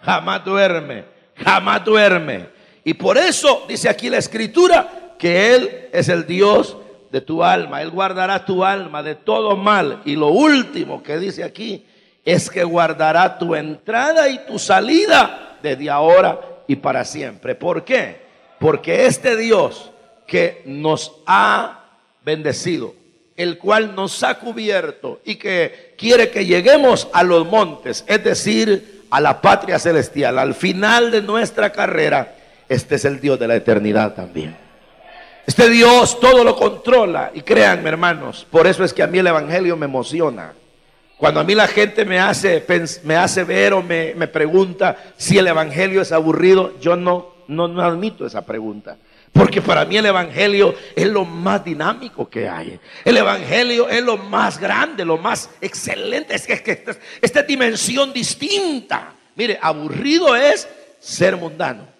jamás 0.00 0.44
duerme, 0.44 1.04
jamás 1.36 1.84
duerme. 1.84 2.48
Y 2.84 2.94
por 2.94 3.16
eso 3.16 3.64
dice 3.68 3.88
aquí 3.88 4.10
la 4.10 4.18
escritura 4.18 5.14
que 5.18 5.54
Él 5.54 5.88
es 5.92 6.08
el 6.08 6.26
Dios 6.26 6.76
de 7.10 7.20
tu 7.20 7.44
alma. 7.44 7.80
Él 7.80 7.90
guardará 7.90 8.44
tu 8.44 8.64
alma 8.64 9.02
de 9.02 9.14
todo 9.14 9.56
mal. 9.56 10.02
Y 10.04 10.16
lo 10.16 10.28
último 10.28 11.02
que 11.02 11.18
dice 11.18 11.44
aquí 11.44 11.86
es 12.24 12.50
que 12.50 12.64
guardará 12.64 13.38
tu 13.38 13.54
entrada 13.54 14.28
y 14.28 14.44
tu 14.46 14.58
salida 14.58 15.58
desde 15.62 15.88
ahora 15.90 16.40
y 16.66 16.76
para 16.76 17.04
siempre. 17.04 17.54
¿Por 17.54 17.84
qué? 17.84 18.22
Porque 18.58 19.06
este 19.06 19.36
Dios 19.36 19.90
que 20.26 20.62
nos 20.66 21.12
ha 21.26 21.84
bendecido, 22.24 22.94
el 23.36 23.58
cual 23.58 23.94
nos 23.94 24.22
ha 24.22 24.38
cubierto 24.38 25.20
y 25.24 25.36
que 25.36 25.94
quiere 25.98 26.30
que 26.30 26.46
lleguemos 26.46 27.08
a 27.12 27.22
los 27.22 27.46
montes, 27.46 28.04
es 28.06 28.22
decir, 28.22 29.04
a 29.10 29.20
la 29.20 29.40
patria 29.40 29.78
celestial, 29.78 30.38
al 30.38 30.54
final 30.54 31.10
de 31.10 31.22
nuestra 31.22 31.70
carrera, 31.70 32.34
este 32.68 32.96
es 32.96 33.04
el 33.04 33.20
Dios 33.20 33.38
de 33.38 33.48
la 33.48 33.56
eternidad 33.56 34.14
también. 34.14 34.56
Este 35.46 35.68
Dios 35.68 36.18
todo 36.20 36.42
lo 36.42 36.56
controla 36.56 37.30
y 37.34 37.42
créanme 37.42 37.88
hermanos, 37.88 38.46
por 38.50 38.66
eso 38.66 38.84
es 38.84 38.92
que 38.92 39.02
a 39.02 39.06
mí 39.06 39.18
el 39.18 39.26
Evangelio 39.26 39.76
me 39.76 39.86
emociona. 39.86 40.52
Cuando 41.16 41.40
a 41.40 41.44
mí 41.44 41.54
la 41.54 41.68
gente 41.68 42.04
me 42.04 42.18
hace, 42.18 42.64
me 43.04 43.16
hace 43.16 43.44
ver 43.44 43.72
o 43.72 43.82
me, 43.82 44.14
me 44.14 44.26
pregunta 44.26 44.96
si 45.16 45.38
el 45.38 45.46
Evangelio 45.46 46.00
es 46.02 46.12
aburrido, 46.12 46.78
yo 46.80 46.96
no, 46.96 47.34
no, 47.46 47.68
no 47.68 47.82
admito 47.82 48.26
esa 48.26 48.44
pregunta. 48.44 48.96
Porque 49.34 49.60
para 49.60 49.84
mí 49.84 49.96
el 49.96 50.06
Evangelio 50.06 50.76
es 50.94 51.08
lo 51.08 51.24
más 51.24 51.64
dinámico 51.64 52.30
que 52.30 52.48
hay. 52.48 52.78
El 53.04 53.16
Evangelio 53.16 53.88
es 53.88 54.00
lo 54.00 54.16
más 54.16 54.60
grande, 54.60 55.04
lo 55.04 55.18
más 55.18 55.50
excelente. 55.60 56.36
Es 56.36 56.46
que, 56.46 56.52
es 56.52 56.62
que 56.62 56.84
esta 57.20 57.42
dimensión 57.42 58.12
distinta. 58.12 59.12
Mire, 59.34 59.58
aburrido 59.60 60.36
es 60.36 60.68
ser 61.00 61.36
mundano. 61.36 61.93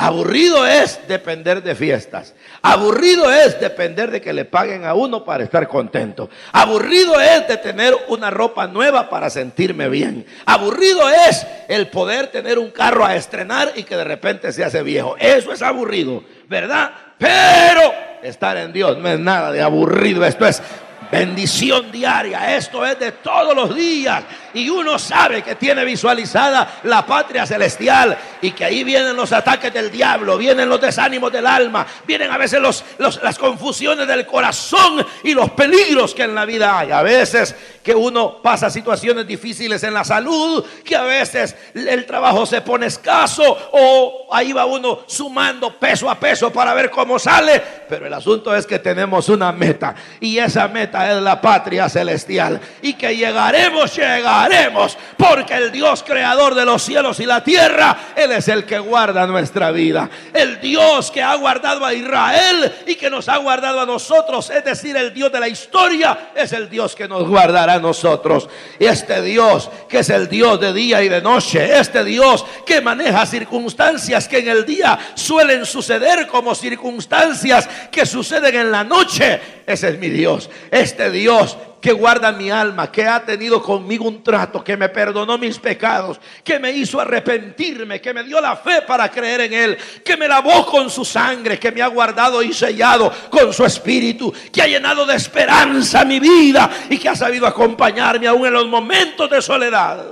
Aburrido 0.00 0.64
es 0.64 1.00
depender 1.08 1.60
de 1.60 1.74
fiestas. 1.74 2.32
Aburrido 2.62 3.32
es 3.32 3.58
depender 3.58 4.12
de 4.12 4.20
que 4.20 4.32
le 4.32 4.44
paguen 4.44 4.84
a 4.84 4.94
uno 4.94 5.24
para 5.24 5.42
estar 5.42 5.66
contento. 5.66 6.30
Aburrido 6.52 7.20
es 7.20 7.48
de 7.48 7.56
tener 7.56 7.96
una 8.06 8.30
ropa 8.30 8.68
nueva 8.68 9.10
para 9.10 9.28
sentirme 9.28 9.88
bien. 9.88 10.24
Aburrido 10.46 11.02
es 11.10 11.44
el 11.66 11.88
poder 11.88 12.28
tener 12.28 12.60
un 12.60 12.70
carro 12.70 13.04
a 13.04 13.16
estrenar 13.16 13.72
y 13.74 13.82
que 13.82 13.96
de 13.96 14.04
repente 14.04 14.52
se 14.52 14.62
hace 14.62 14.84
viejo. 14.84 15.16
Eso 15.18 15.52
es 15.52 15.62
aburrido, 15.62 16.22
¿verdad? 16.48 16.92
Pero 17.18 17.92
estar 18.22 18.56
en 18.56 18.72
Dios 18.72 18.98
no 18.98 19.08
es 19.08 19.18
nada 19.18 19.50
de 19.50 19.60
aburrido. 19.60 20.24
Esto 20.24 20.46
es 20.46 20.62
bendición 21.10 21.90
diaria. 21.90 22.56
Esto 22.56 22.86
es 22.86 23.00
de 23.00 23.12
todos 23.12 23.52
los 23.52 23.74
días. 23.74 24.22
Y 24.54 24.70
uno 24.70 24.98
sabe 24.98 25.42
que 25.42 25.54
tiene 25.54 25.84
visualizada 25.84 26.80
la 26.84 27.04
patria 27.04 27.46
celestial 27.46 28.16
y 28.40 28.52
que 28.52 28.64
ahí 28.64 28.84
vienen 28.84 29.16
los 29.16 29.32
ataques 29.32 29.72
del 29.72 29.90
diablo, 29.90 30.38
vienen 30.38 30.68
los 30.68 30.80
desánimos 30.80 31.30
del 31.30 31.46
alma, 31.46 31.86
vienen 32.06 32.30
a 32.30 32.38
veces 32.38 32.60
los, 32.60 32.84
las 32.98 33.38
confusiones 33.38 34.06
del 34.06 34.26
corazón 34.26 35.06
y 35.24 35.34
los 35.34 35.50
peligros 35.50 36.14
que 36.14 36.22
en 36.22 36.34
la 36.34 36.44
vida 36.44 36.78
hay. 36.78 36.92
A 36.92 37.02
veces 37.02 37.54
que 37.82 37.94
uno 37.94 38.40
pasa 38.42 38.70
situaciones 38.70 39.26
difíciles 39.26 39.82
en 39.82 39.94
la 39.94 40.04
salud, 40.04 40.64
que 40.84 40.96
a 40.96 41.02
veces 41.02 41.54
el 41.74 42.06
trabajo 42.06 42.46
se 42.46 42.60
pone 42.60 42.86
escaso 42.86 43.42
o 43.72 44.28
ahí 44.32 44.52
va 44.52 44.66
uno 44.66 45.00
sumando 45.06 45.78
peso 45.78 46.10
a 46.10 46.18
peso 46.18 46.52
para 46.52 46.74
ver 46.74 46.90
cómo 46.90 47.18
sale. 47.18 47.62
Pero 47.88 48.06
el 48.06 48.14
asunto 48.14 48.54
es 48.54 48.66
que 48.66 48.78
tenemos 48.78 49.28
una 49.28 49.52
meta 49.52 49.94
y 50.20 50.38
esa 50.38 50.68
meta 50.68 51.10
es 51.10 51.22
la 51.22 51.40
patria 51.40 51.88
celestial 51.88 52.60
y 52.82 52.94
que 52.94 53.16
llegaremos, 53.16 53.94
llegaremos 53.94 54.37
haremos, 54.44 54.96
porque 55.16 55.54
el 55.54 55.72
Dios 55.72 56.02
creador 56.02 56.54
de 56.54 56.64
los 56.64 56.82
cielos 56.82 57.20
y 57.20 57.26
la 57.26 57.42
tierra, 57.42 57.96
Él 58.16 58.32
es 58.32 58.48
el 58.48 58.64
que 58.64 58.78
guarda 58.78 59.26
nuestra 59.26 59.70
vida. 59.70 60.08
El 60.32 60.60
Dios 60.60 61.10
que 61.10 61.22
ha 61.22 61.34
guardado 61.34 61.84
a 61.84 61.94
Israel 61.94 62.72
y 62.86 62.94
que 62.94 63.10
nos 63.10 63.28
ha 63.28 63.36
guardado 63.38 63.80
a 63.80 63.86
nosotros, 63.86 64.50
es 64.50 64.64
decir, 64.64 64.96
el 64.96 65.12
Dios 65.12 65.32
de 65.32 65.40
la 65.40 65.48
historia, 65.48 66.30
es 66.34 66.52
el 66.52 66.68
Dios 66.68 66.94
que 66.94 67.08
nos 67.08 67.26
guardará 67.26 67.74
a 67.74 67.78
nosotros. 67.78 68.48
Y 68.78 68.86
este 68.86 69.22
Dios 69.22 69.70
que 69.88 70.00
es 70.00 70.10
el 70.10 70.28
Dios 70.28 70.60
de 70.60 70.72
día 70.72 71.02
y 71.02 71.08
de 71.08 71.20
noche, 71.20 71.78
este 71.78 72.04
Dios 72.04 72.44
que 72.66 72.80
maneja 72.80 73.26
circunstancias 73.26 74.28
que 74.28 74.38
en 74.38 74.48
el 74.48 74.64
día 74.64 74.98
suelen 75.14 75.64
suceder 75.64 76.26
como 76.26 76.54
circunstancias 76.54 77.68
que 77.90 78.06
suceden 78.06 78.54
en 78.54 78.70
la 78.70 78.84
noche, 78.84 79.40
ese 79.66 79.90
es 79.90 79.98
mi 79.98 80.08
Dios. 80.08 80.48
Este 80.70 81.10
Dios 81.10 81.56
que 81.80 81.92
guarda 81.92 82.32
mi 82.32 82.50
alma, 82.50 82.90
que 82.90 83.04
ha 83.04 83.24
tenido 83.24 83.62
conmigo 83.62 84.06
un 84.06 84.22
trato, 84.22 84.62
que 84.62 84.76
me 84.76 84.88
perdonó 84.88 85.38
mis 85.38 85.58
pecados, 85.58 86.20
que 86.42 86.58
me 86.58 86.70
hizo 86.72 87.00
arrepentirme, 87.00 88.00
que 88.00 88.12
me 88.12 88.24
dio 88.24 88.40
la 88.40 88.56
fe 88.56 88.82
para 88.82 89.10
creer 89.10 89.42
en 89.42 89.52
Él, 89.52 89.78
que 90.04 90.16
me 90.16 90.28
lavó 90.28 90.66
con 90.66 90.90
su 90.90 91.04
sangre, 91.04 91.58
que 91.58 91.72
me 91.72 91.82
ha 91.82 91.88
guardado 91.88 92.42
y 92.42 92.52
sellado 92.52 93.12
con 93.30 93.52
su 93.52 93.64
espíritu, 93.64 94.32
que 94.52 94.62
ha 94.62 94.66
llenado 94.66 95.06
de 95.06 95.14
esperanza 95.14 96.04
mi 96.04 96.20
vida 96.20 96.70
y 96.90 96.98
que 96.98 97.08
ha 97.08 97.16
sabido 97.16 97.46
acompañarme 97.46 98.26
aún 98.26 98.46
en 98.46 98.52
los 98.52 98.66
momentos 98.66 99.30
de 99.30 99.40
soledad. 99.40 100.04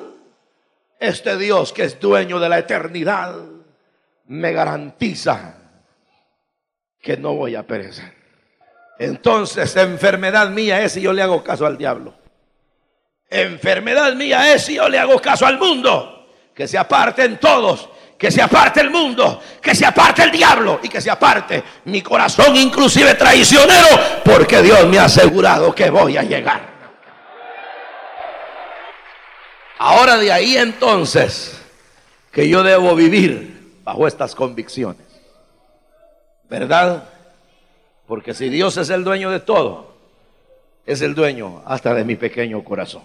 Este 0.99 1.37
Dios 1.37 1.73
que 1.73 1.85
es 1.85 2.01
dueño 2.01 2.41
de 2.41 2.49
la 2.49 2.59
eternidad 2.59 3.35
me 4.29 4.53
garantiza 4.53 5.57
que 7.01 7.17
no 7.17 7.35
voy 7.35 7.55
a 7.55 7.63
perecer. 7.65 8.16
Entonces, 8.99 9.77
enfermedad 9.77 10.49
mía 10.51 10.83
es 10.83 10.93
si 10.93 11.01
yo 11.01 11.13
le 11.13 11.23
hago 11.23 11.43
caso 11.43 11.67
al 11.67 11.77
diablo. 11.77 12.15
Enfermedad 13.29 14.15
mía 14.15 14.55
es 14.55 14.65
si 14.65 14.75
yo 14.75 14.89
le 14.89 14.99
hago 14.99 15.21
caso 15.21 15.47
al 15.47 15.59
mundo. 15.59 16.29
Que 16.55 16.67
se 16.67 16.79
aparten 16.79 17.39
todos, 17.39 17.91
que 18.17 18.31
se 18.31 18.41
aparte 18.41 18.81
el 18.81 18.91
mundo, 18.91 19.41
que 19.61 19.75
se 19.75 19.85
aparte 19.85 20.23
el 20.23 20.31
diablo 20.31 20.81
y 20.83 20.89
que 20.89 21.01
se 21.01 21.11
aparte 21.11 21.63
mi 21.85 22.01
corazón 22.01 22.57
inclusive 22.57 23.15
traicionero, 23.15 23.89
porque 24.25 24.63
Dios 24.63 24.87
me 24.87 24.99
ha 24.99 25.05
asegurado 25.05 25.75
que 25.75 25.91
voy 25.91 26.17
a 26.17 26.23
llegar. 26.23 26.77
Ahora 29.79 30.17
de 30.17 30.33
ahí 30.33 30.57
entonces 30.57 31.61
que 32.33 32.49
yo 32.49 32.63
debo 32.63 32.95
vivir 32.95 33.81
bajo 33.85 34.07
estas 34.07 34.35
convicciones. 34.35 35.07
¿Verdad? 36.49 37.05
Porque 38.07 38.35
si 38.35 38.49
Dios 38.49 38.77
es 38.77 38.91
el 38.91 39.05
dueño 39.05 39.31
de 39.31 39.41
todo, 39.41 39.95
es 40.87 41.01
el 41.01 41.15
dueño 41.15 41.63
hasta 41.67 41.93
de 41.95 42.05
mi 42.05 42.17
pequeño 42.17 42.63
corazón. 42.63 43.03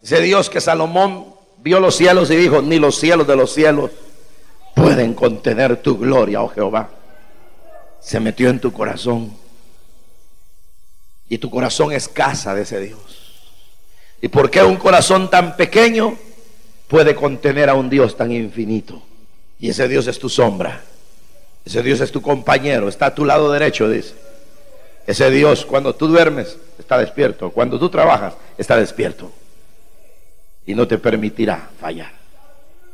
Dice 0.00 0.20
Dios 0.20 0.48
que 0.48 0.60
Salomón 0.60 1.34
vio 1.58 1.80
los 1.80 1.96
cielos 1.96 2.30
y 2.30 2.36
dijo, 2.36 2.62
ni 2.62 2.78
los 2.78 2.98
cielos 2.98 3.26
de 3.26 3.36
los 3.36 3.52
cielos 3.52 3.90
pueden 4.74 5.14
contener 5.14 5.82
tu 5.82 5.98
gloria, 5.98 6.42
oh 6.42 6.48
Jehová. 6.48 6.88
Se 8.00 8.20
metió 8.20 8.48
en 8.48 8.60
tu 8.60 8.72
corazón. 8.72 9.36
Y 11.28 11.38
tu 11.38 11.50
corazón 11.50 11.92
es 11.92 12.08
casa 12.08 12.54
de 12.54 12.62
ese 12.62 12.80
Dios. 12.80 13.00
¿Y 14.22 14.28
por 14.28 14.50
qué 14.50 14.62
un 14.62 14.76
corazón 14.76 15.28
tan 15.30 15.56
pequeño 15.56 16.16
puede 16.88 17.14
contener 17.14 17.68
a 17.68 17.74
un 17.74 17.90
Dios 17.90 18.16
tan 18.16 18.32
infinito? 18.32 19.02
Y 19.58 19.70
ese 19.70 19.88
Dios 19.88 20.06
es 20.06 20.18
tu 20.18 20.28
sombra. 20.28 20.82
Ese 21.64 21.82
Dios 21.82 22.00
es 22.00 22.10
tu 22.10 22.22
compañero, 22.22 22.88
está 22.88 23.06
a 23.06 23.14
tu 23.14 23.24
lado 23.24 23.50
derecho, 23.52 23.88
dice. 23.88 24.14
Ese 25.06 25.30
Dios, 25.30 25.64
cuando 25.64 25.94
tú 25.94 26.08
duermes, 26.08 26.56
está 26.78 26.98
despierto. 26.98 27.50
Cuando 27.50 27.78
tú 27.78 27.88
trabajas, 27.88 28.34
está 28.56 28.76
despierto. 28.76 29.30
Y 30.66 30.74
no 30.74 30.86
te 30.86 30.98
permitirá 30.98 31.70
fallar. 31.80 32.12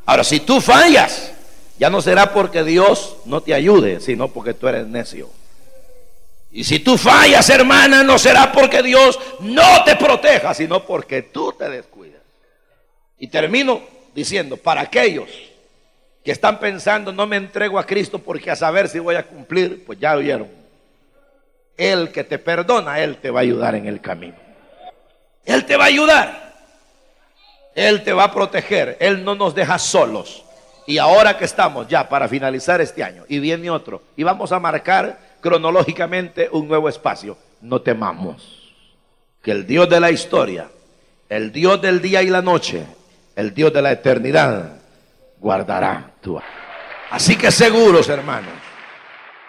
Ahora, 0.06 0.24
si 0.24 0.40
tú 0.40 0.60
fallas, 0.60 1.32
ya 1.78 1.90
no 1.90 2.00
será 2.00 2.32
porque 2.32 2.64
Dios 2.64 3.16
no 3.26 3.40
te 3.40 3.54
ayude, 3.54 4.00
sino 4.00 4.28
porque 4.28 4.54
tú 4.54 4.68
eres 4.68 4.86
necio. 4.86 5.28
Y 6.52 6.64
si 6.64 6.78
tú 6.78 6.96
fallas, 6.96 7.50
hermana, 7.50 8.02
no 8.02 8.18
será 8.18 8.50
porque 8.50 8.82
Dios 8.82 9.18
no 9.40 9.84
te 9.84 9.96
proteja, 9.96 10.54
sino 10.54 10.86
porque 10.86 11.22
tú 11.22 11.52
te 11.52 11.68
descuidas. 11.68 12.22
Y 13.18 13.28
termino 13.28 13.82
diciendo, 14.14 14.56
para 14.56 14.82
aquellos 14.82 15.28
que 16.26 16.32
están 16.32 16.58
pensando, 16.58 17.12
no 17.12 17.24
me 17.24 17.36
entrego 17.36 17.78
a 17.78 17.86
Cristo 17.86 18.18
porque 18.18 18.50
a 18.50 18.56
saber 18.56 18.88
si 18.88 18.98
voy 18.98 19.14
a 19.14 19.22
cumplir, 19.22 19.84
pues 19.86 20.00
ya 20.00 20.16
oyeron. 20.16 20.48
El 21.76 22.10
que 22.10 22.24
te 22.24 22.40
perdona, 22.40 22.98
Él 22.98 23.18
te 23.18 23.30
va 23.30 23.38
a 23.38 23.42
ayudar 23.42 23.76
en 23.76 23.86
el 23.86 24.00
camino. 24.00 24.34
Él 25.44 25.64
te 25.64 25.76
va 25.76 25.84
a 25.84 25.86
ayudar. 25.86 26.52
Él 27.76 28.02
te 28.02 28.12
va 28.12 28.24
a 28.24 28.32
proteger. 28.32 28.96
Él 28.98 29.24
no 29.24 29.36
nos 29.36 29.54
deja 29.54 29.78
solos. 29.78 30.42
Y 30.84 30.98
ahora 30.98 31.38
que 31.38 31.44
estamos 31.44 31.86
ya 31.86 32.08
para 32.08 32.26
finalizar 32.26 32.80
este 32.80 33.04
año 33.04 33.22
y 33.28 33.38
viene 33.38 33.70
otro, 33.70 34.02
y 34.16 34.24
vamos 34.24 34.50
a 34.50 34.58
marcar 34.58 35.20
cronológicamente 35.40 36.48
un 36.50 36.66
nuevo 36.66 36.88
espacio, 36.88 37.38
no 37.60 37.80
temamos 37.82 38.72
que 39.42 39.52
el 39.52 39.64
Dios 39.64 39.88
de 39.88 40.00
la 40.00 40.10
historia, 40.10 40.68
el 41.28 41.52
Dios 41.52 41.80
del 41.80 42.02
día 42.02 42.20
y 42.24 42.30
la 42.30 42.42
noche, 42.42 42.82
el 43.36 43.54
Dios 43.54 43.72
de 43.72 43.82
la 43.82 43.92
eternidad, 43.92 44.80
guardará 45.38 46.12
tu 46.20 46.38
alma. 46.38 46.50
Así 47.10 47.36
que 47.36 47.50
seguros, 47.50 48.08
hermanos, 48.08 48.52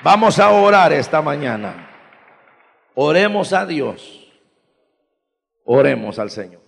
vamos 0.04 0.40
a 0.40 0.52
orar 0.52 0.94
esta 0.94 1.22
mañana. 1.22 1.90
Oremos 2.94 3.54
a 3.54 3.66
Dios. 3.66 4.28
Oremos 5.66 6.20
al 6.20 6.30
Señor. 6.30 6.62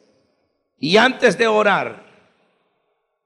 Y 0.77 0.97
antes 0.97 1.37
de 1.37 1.47
orar, 1.47 2.03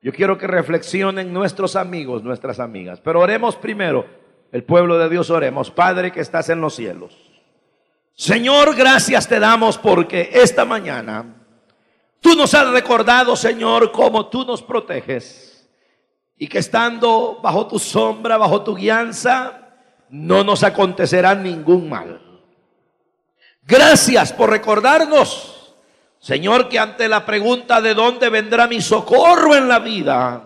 yo 0.02 0.12
quiero 0.12 0.38
que 0.38 0.48
reflexionen 0.48 1.32
nuestros 1.32 1.76
amigos, 1.76 2.24
nuestras 2.24 2.60
amigas. 2.60 3.00
Pero 3.02 3.22
oremos 3.22 3.56
primero, 3.56 4.06
el 4.52 4.64
pueblo 4.64 4.98
de 4.98 5.10
Dios 5.10 5.30
oremos. 5.30 5.72
Padre 5.72 6.12
que 6.12 6.20
estás 6.20 6.50
en 6.50 6.62
los 6.62 6.76
cielos. 6.76 7.18
Señor, 8.16 8.76
gracias 8.76 9.28
te 9.28 9.40
damos 9.40 9.78
porque 9.78 10.30
esta 10.34 10.66
mañana 10.66 11.26
tú 12.20 12.36
nos 12.36 12.54
has 12.54 12.70
recordado, 12.70 13.36
Señor, 13.36 13.92
cómo 13.92 14.28
tú 14.28 14.46
nos 14.46 14.62
proteges. 14.62 15.53
Y 16.38 16.48
que 16.48 16.60
estando 16.60 17.40
bajo 17.42 17.68
tu 17.68 17.80
sombra, 17.80 18.38
bajo 18.38 18.62
tu 18.64 18.76
guianza, 18.76 19.76
no 20.10 20.44
nos 20.44 20.64
acontecerá 20.64 21.36
ningún 21.36 21.90
mal. 21.90 22.20
Gracias 23.66 24.34
por 24.34 24.50
recordarnos 24.50 25.54
Señor, 26.24 26.70
que 26.70 26.80
ante 26.80 27.10
la 27.10 27.26
pregunta 27.26 27.82
de 27.82 27.94
dónde 27.94 28.30
vendrá 28.30 28.66
mi 28.66 28.80
socorro 28.80 29.58
en 29.58 29.68
la 29.68 29.80
vida, 29.80 30.44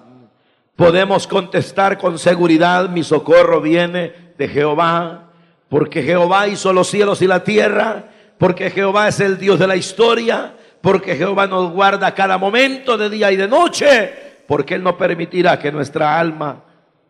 podemos 0.76 1.28
contestar 1.28 2.00
con 2.00 2.18
seguridad, 2.18 2.90
mi 2.90 3.04
socorro 3.04 3.62
viene 3.62 4.34
de 4.40 4.48
Jehová, 4.48 5.30
porque 5.70 6.02
Jehová 6.02 6.48
hizo 6.48 6.74
los 6.74 6.88
cielos 6.88 7.22
y 7.22 7.28
la 7.28 7.44
tierra, 7.44 8.06
porque 8.40 8.72
Jehová 8.72 9.08
es 9.08 9.20
el 9.20 9.38
Dios 9.38 9.60
de 9.60 9.68
la 9.68 9.76
historia, 9.76 10.56
porque 10.82 11.16
Jehová 11.16 11.46
nos 11.46 11.72
guarda 11.72 12.16
cada 12.16 12.40
momento 12.40 12.98
de 12.98 13.12
día 13.12 13.32
y 13.32 13.36
de 13.36 13.48
noche, 13.48 14.27
porque 14.48 14.76
Él 14.76 14.84
no 14.84 14.98
permitirá 14.98 15.60
que 15.60 15.72
nuestra 15.72 16.20
alma 16.20 16.64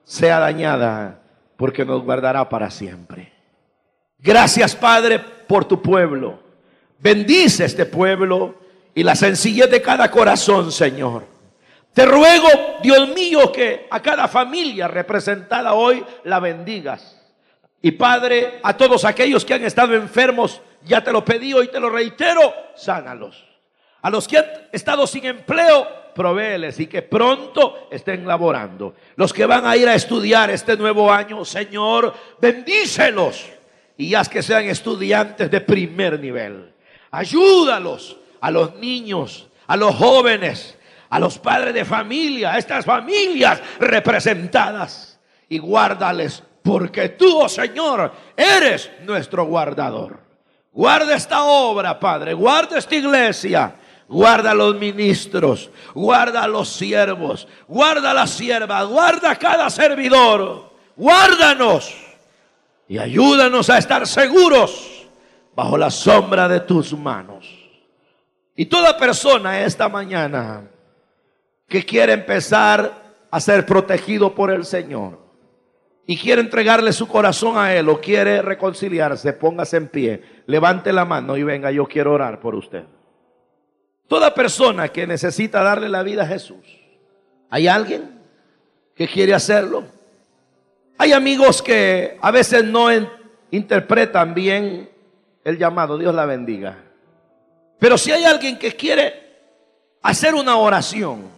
sea 0.04 0.40
dañada, 0.40 1.22
porque 1.56 1.86
nos 1.86 2.04
guardará 2.04 2.48
para 2.50 2.72
siempre. 2.72 3.32
Gracias 4.20 4.76
Padre 4.76 5.20
por 5.20 5.66
tu 5.66 5.82
pueblo. 5.82 6.40
Bendice 7.00 7.66
este 7.66 7.86
pueblo 7.86 8.56
y 8.96 9.04
la 9.04 9.16
sencillez 9.16 9.70
de 9.70 9.82
cada 9.82 10.10
corazón, 10.10 10.72
Señor. 10.72 11.26
Te 11.94 12.06
ruego, 12.06 12.48
Dios 12.82 13.10
mío, 13.10 13.52
que 13.52 13.88
a 13.90 14.02
cada 14.02 14.28
familia 14.28 14.88
representada 14.88 15.74
hoy 15.74 16.04
la 16.24 16.40
bendigas. 16.40 17.20
Y 17.82 17.92
Padre, 17.92 18.60
a 18.64 18.76
todos 18.76 19.06
aquellos 19.06 19.46
que 19.46 19.54
han 19.54 19.64
estado 19.64 19.94
enfermos, 19.96 20.62
ya 20.84 21.04
te 21.04 21.12
lo 21.12 21.24
pedí 21.24 21.54
hoy 21.54 21.68
te 21.68 21.80
lo 21.80 21.90
reitero, 21.90 22.54
sánalos. 22.76 23.46
A 24.02 24.10
los 24.10 24.28
que 24.28 24.38
han 24.38 24.46
estado 24.72 25.06
sin 25.06 25.26
empleo, 25.26 25.88
provéeles 26.18 26.78
y 26.82 26.88
que 26.88 27.04
pronto 27.04 27.88
estén 27.90 28.28
laborando. 28.28 28.96
Los 29.16 29.32
que 29.32 29.46
van 29.46 29.66
a 29.66 29.78
ir 29.78 29.88
a 29.88 29.96
estudiar 29.96 30.50
este 30.50 30.76
nuevo 30.76 31.14
año, 31.14 31.46
Señor, 31.46 32.14
bendícelos 32.42 33.46
y 33.96 34.14
haz 34.16 34.28
que 34.28 34.42
sean 34.44 34.66
estudiantes 34.66 35.50
de 35.50 35.62
primer 35.62 36.20
nivel. 36.20 36.74
Ayúdalos 37.12 38.18
a 38.42 38.52
los 38.52 38.76
niños, 38.76 39.48
a 39.68 39.78
los 39.78 39.96
jóvenes, 39.96 40.78
a 41.10 41.20
los 41.20 41.38
padres 41.38 41.74
de 41.74 41.86
familia, 41.86 42.54
a 42.54 42.58
estas 42.58 42.84
familias 42.84 43.62
representadas. 43.80 45.20
Y 45.50 45.60
guárdales, 45.60 46.44
porque 46.62 47.10
tú, 47.10 47.40
oh 47.40 47.48
Señor, 47.48 48.12
eres 48.36 48.92
nuestro 49.06 49.46
guardador. 49.46 50.20
Guarda 50.74 51.16
esta 51.16 51.46
obra, 51.46 51.98
Padre, 51.98 52.34
guarda 52.34 52.78
esta 52.78 52.96
iglesia. 52.96 53.74
Guarda 54.10 54.52
a 54.52 54.56
los 54.56 54.76
ministros, 54.78 55.70
guarda 55.94 56.44
a 56.44 56.48
los 56.48 56.70
siervos, 56.70 57.48
guarda 57.68 58.12
a 58.12 58.14
las 58.14 58.30
siervas, 58.32 58.88
guarda 58.88 59.32
a 59.32 59.36
cada 59.36 59.70
servidor. 59.70 60.72
Guárdanos 60.96 61.94
y 62.88 62.98
ayúdanos 62.98 63.70
a 63.70 63.78
estar 63.78 64.08
seguros 64.08 65.08
bajo 65.56 65.78
la 65.78 65.92
sombra 65.92 66.48
de 66.48 66.62
tus 66.62 66.98
manos. 66.98 67.48
Y 68.56 68.66
toda 68.66 68.98
persona 68.98 69.62
esta 69.62 69.90
mañana 69.90 70.64
que 71.68 71.86
quiere 71.86 72.14
empezar 72.14 73.08
a 73.30 73.40
ser 73.40 73.66
protegido 73.66 74.34
por 74.34 74.50
el 74.50 74.66
Señor 74.66 75.20
y 76.08 76.18
quiere 76.18 76.42
entregarle 76.42 76.94
su 76.94 77.08
corazón 77.08 77.58
a 77.58 77.74
Él 77.74 77.90
o 77.90 78.00
quiere 78.00 78.42
reconciliarse, 78.42 79.34
póngase 79.34 79.78
en 79.78 79.90
pie, 79.90 80.24
levante 80.48 80.94
la 80.94 81.04
mano 81.04 81.36
y 81.36 81.44
venga, 81.44 81.70
yo 81.70 81.86
quiero 81.86 82.14
orar 82.14 82.40
por 82.40 82.56
usted. 82.56 82.86
Toda 84.08 84.34
persona 84.34 84.88
que 84.90 85.06
necesita 85.06 85.62
darle 85.62 85.90
la 85.90 86.04
vida 86.04 86.24
a 86.24 86.28
Jesús, 86.28 86.66
¿hay 87.50 87.68
alguien 87.68 88.22
que 88.96 89.08
quiere 89.08 89.34
hacerlo? 89.34 89.84
Hay 90.98 91.12
amigos 91.12 91.62
que 91.62 92.18
a 92.22 92.32
veces 92.32 92.64
no 92.64 92.88
interpretan 93.52 94.34
bien 94.34 94.90
el 95.44 95.58
llamado, 95.58 95.98
Dios 95.98 96.16
la 96.16 96.26
bendiga. 96.26 96.78
Pero 97.80 97.98
si 97.98 98.12
hay 98.12 98.24
alguien 98.24 98.58
que 98.58 98.76
quiere 98.76 99.28
hacer 100.02 100.34
una 100.36 100.58
oración 100.58 101.30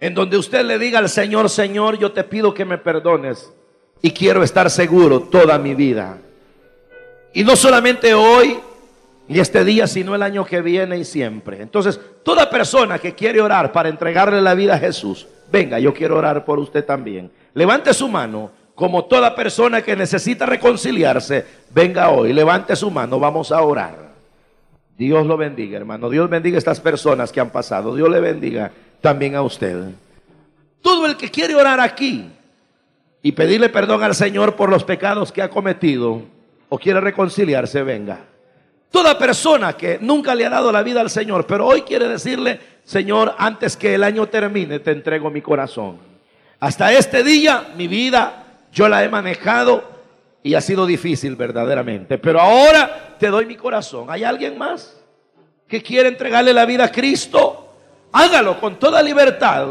en 0.00 0.14
donde 0.14 0.36
usted 0.36 0.64
le 0.64 0.78
diga 0.78 0.98
al 0.98 1.08
Señor, 1.08 1.48
Señor, 1.48 1.98
yo 1.98 2.12
te 2.12 2.24
pido 2.24 2.52
que 2.52 2.64
me 2.64 2.78
perdones 2.78 3.52
y 4.02 4.10
quiero 4.10 4.42
estar 4.42 4.70
seguro 4.70 5.20
toda 5.20 5.58
mi 5.58 5.74
vida. 5.74 6.18
Y 7.32 7.44
no 7.44 7.56
solamente 7.56 8.14
hoy 8.14 8.58
y 9.28 9.40
este 9.40 9.64
día, 9.64 9.86
sino 9.86 10.14
el 10.14 10.22
año 10.22 10.44
que 10.44 10.62
viene 10.62 10.98
y 10.98 11.04
siempre. 11.04 11.60
Entonces, 11.60 12.00
toda 12.22 12.48
persona 12.48 12.98
que 12.98 13.14
quiere 13.14 13.40
orar 13.40 13.72
para 13.72 13.88
entregarle 13.88 14.40
la 14.40 14.54
vida 14.54 14.74
a 14.74 14.78
Jesús, 14.78 15.26
venga, 15.50 15.78
yo 15.78 15.92
quiero 15.92 16.16
orar 16.16 16.44
por 16.44 16.58
usted 16.58 16.84
también. 16.84 17.30
Levante 17.54 17.92
su 17.92 18.08
mano, 18.08 18.50
como 18.74 19.06
toda 19.06 19.34
persona 19.34 19.82
que 19.82 19.96
necesita 19.96 20.46
reconciliarse, 20.46 21.44
venga 21.70 22.10
hoy, 22.10 22.32
levante 22.32 22.76
su 22.76 22.90
mano, 22.90 23.18
vamos 23.18 23.50
a 23.50 23.60
orar. 23.62 24.06
Dios 24.96 25.26
lo 25.26 25.36
bendiga, 25.36 25.76
hermano. 25.76 26.08
Dios 26.08 26.30
bendiga 26.30 26.56
a 26.56 26.58
estas 26.58 26.80
personas 26.80 27.30
que 27.30 27.40
han 27.40 27.50
pasado. 27.50 27.94
Dios 27.94 28.08
le 28.08 28.20
bendiga 28.20 28.70
también 29.00 29.34
a 29.34 29.42
usted. 29.42 29.90
Todo 30.80 31.06
el 31.06 31.16
que 31.16 31.30
quiere 31.30 31.54
orar 31.54 31.80
aquí 31.80 32.30
y 33.20 33.32
pedirle 33.32 33.68
perdón 33.68 34.02
al 34.02 34.14
Señor 34.14 34.56
por 34.56 34.70
los 34.70 34.84
pecados 34.84 35.32
que 35.32 35.42
ha 35.42 35.50
cometido 35.50 36.22
o 36.68 36.78
quiere 36.78 37.00
reconciliarse, 37.00 37.82
venga. 37.82 38.20
Toda 38.90 39.18
persona 39.18 39.74
que 39.74 39.98
nunca 40.00 40.34
le 40.34 40.46
ha 40.46 40.50
dado 40.50 40.72
la 40.72 40.82
vida 40.82 41.00
al 41.00 41.10
Señor, 41.10 41.46
pero 41.46 41.66
hoy 41.66 41.82
quiere 41.82 42.08
decirle, 42.08 42.60
Señor, 42.84 43.34
antes 43.36 43.76
que 43.76 43.94
el 43.94 44.04
año 44.04 44.26
termine, 44.26 44.78
te 44.78 44.92
entrego 44.92 45.30
mi 45.30 45.42
corazón. 45.42 45.98
Hasta 46.60 46.92
este 46.92 47.22
día, 47.22 47.68
mi 47.76 47.88
vida, 47.88 48.44
yo 48.72 48.88
la 48.88 49.04
he 49.04 49.08
manejado 49.08 49.82
y 50.42 50.54
ha 50.54 50.60
sido 50.60 50.86
difícil 50.86 51.34
verdaderamente. 51.34 52.18
Pero 52.18 52.40
ahora 52.40 53.16
te 53.18 53.28
doy 53.28 53.46
mi 53.46 53.56
corazón. 53.56 54.06
¿Hay 54.08 54.22
alguien 54.22 54.56
más 54.56 54.96
que 55.66 55.82
quiere 55.82 56.08
entregarle 56.08 56.54
la 56.54 56.64
vida 56.64 56.84
a 56.84 56.92
Cristo? 56.92 57.74
Hágalo 58.12 58.58
con 58.60 58.78
toda 58.78 59.02
libertad. 59.02 59.66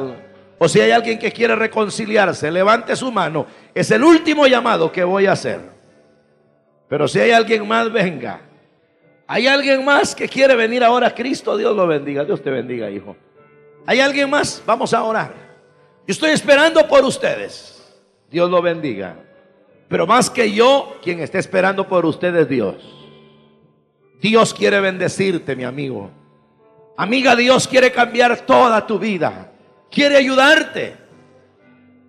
O 0.58 0.68
si 0.68 0.80
hay 0.80 0.92
alguien 0.92 1.18
que 1.18 1.32
quiere 1.32 1.56
reconciliarse, 1.56 2.52
levante 2.52 2.96
su 2.96 3.12
mano. 3.12 3.46
Es 3.74 3.90
el 3.92 4.04
último 4.04 4.48
llamado 4.48 4.92
que 4.92 5.04
voy 5.04 5.26
a 5.26 5.32
hacer. 5.32 5.62
Pero 6.88 7.08
si 7.08 7.20
hay 7.20 7.32
alguien 7.32 7.68
más, 7.68 7.92
venga. 7.92 8.42
¿Hay 9.28 9.48
alguien 9.48 9.84
más 9.84 10.14
que 10.14 10.28
quiere 10.28 10.56
venir 10.56 10.84
ahora 10.84 11.08
a 11.08 11.16
Cristo? 11.16 11.58
Dios 11.58 11.76
lo 11.76 11.88
bendiga. 11.88 12.24
Dios 12.24 12.42
te 12.42 12.52
bendiga, 12.52 12.90
hijo. 12.92 13.16
¿Hay 13.86 14.00
alguien 14.00 14.30
más? 14.30 14.62
Vamos 14.66 14.94
a 14.94 15.04
orar. 15.04 15.34
Yo 16.08 16.12
estoy 16.12 16.32
esperando 16.32 16.88
por 16.88 17.04
ustedes. 17.04 17.84
Dios 18.30 18.50
lo 18.50 18.62
bendiga. 18.62 19.18
Pero 19.88 20.06
más 20.06 20.30
que 20.30 20.52
yo, 20.52 20.98
quien 21.02 21.20
está 21.20 21.40
esperando 21.40 21.88
por 21.88 22.06
usted 22.06 22.36
es 22.36 22.50
Dios. 22.50 22.76
Dios 24.22 24.54
quiere 24.54 24.80
bendecirte, 24.80 25.56
mi 25.56 25.64
amigo. 25.64 26.12
Amiga, 26.98 27.36
Dios 27.36 27.68
quiere 27.68 27.92
cambiar 27.92 28.42
toda 28.42 28.86
tu 28.86 29.00
vida. 29.00 29.52
Quiere 29.90 30.18
ayudarte. 30.18 30.96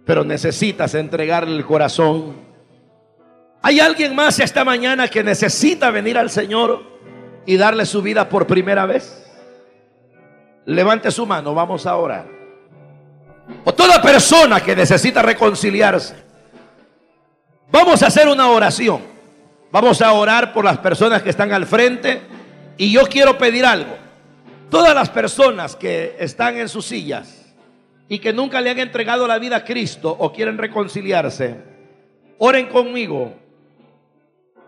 Pero 0.04 0.24
necesitas 0.24 0.94
entregarle 0.94 1.56
el 1.56 1.64
corazón. 1.64 2.34
¿Hay 3.62 3.80
alguien 3.80 4.14
más 4.14 4.38
esta 4.38 4.64
mañana 4.64 5.08
que 5.08 5.24
necesita 5.24 5.90
venir 5.90 6.16
al 6.16 6.30
Señor 6.30 6.95
y 7.46 7.56
darle 7.56 7.86
su 7.86 8.02
vida 8.02 8.28
por 8.28 8.46
primera 8.46 8.84
vez? 8.84 9.24
Levante 10.66 11.10
su 11.10 11.26
mano, 11.26 11.54
vamos 11.54 11.86
a 11.86 11.96
orar. 11.96 12.26
O 13.64 13.72
toda 13.72 14.02
persona 14.02 14.60
que 14.60 14.74
necesita 14.74 15.22
reconciliarse 15.22 16.26
Vamos 17.70 18.02
a 18.02 18.06
hacer 18.06 18.28
una 18.28 18.48
oración. 18.48 19.00
Vamos 19.70 20.00
a 20.00 20.12
orar 20.12 20.52
por 20.52 20.64
las 20.64 20.78
personas 20.78 21.22
que 21.22 21.30
están 21.30 21.52
al 21.52 21.66
frente. 21.66 22.22
Y 22.76 22.92
yo 22.92 23.02
quiero 23.02 23.36
pedir 23.36 23.64
algo. 23.64 23.96
Todas 24.70 24.94
las 24.94 25.10
personas 25.10 25.76
que 25.76 26.16
están 26.18 26.56
en 26.56 26.68
sus 26.68 26.86
sillas 26.86 27.54
y 28.08 28.18
que 28.18 28.32
nunca 28.32 28.60
le 28.60 28.70
han 28.70 28.78
entregado 28.78 29.26
la 29.26 29.38
vida 29.38 29.56
a 29.56 29.64
Cristo 29.64 30.14
o 30.18 30.32
quieren 30.32 30.58
reconciliarse, 30.58 31.56
oren 32.38 32.66
conmigo. 32.66 33.34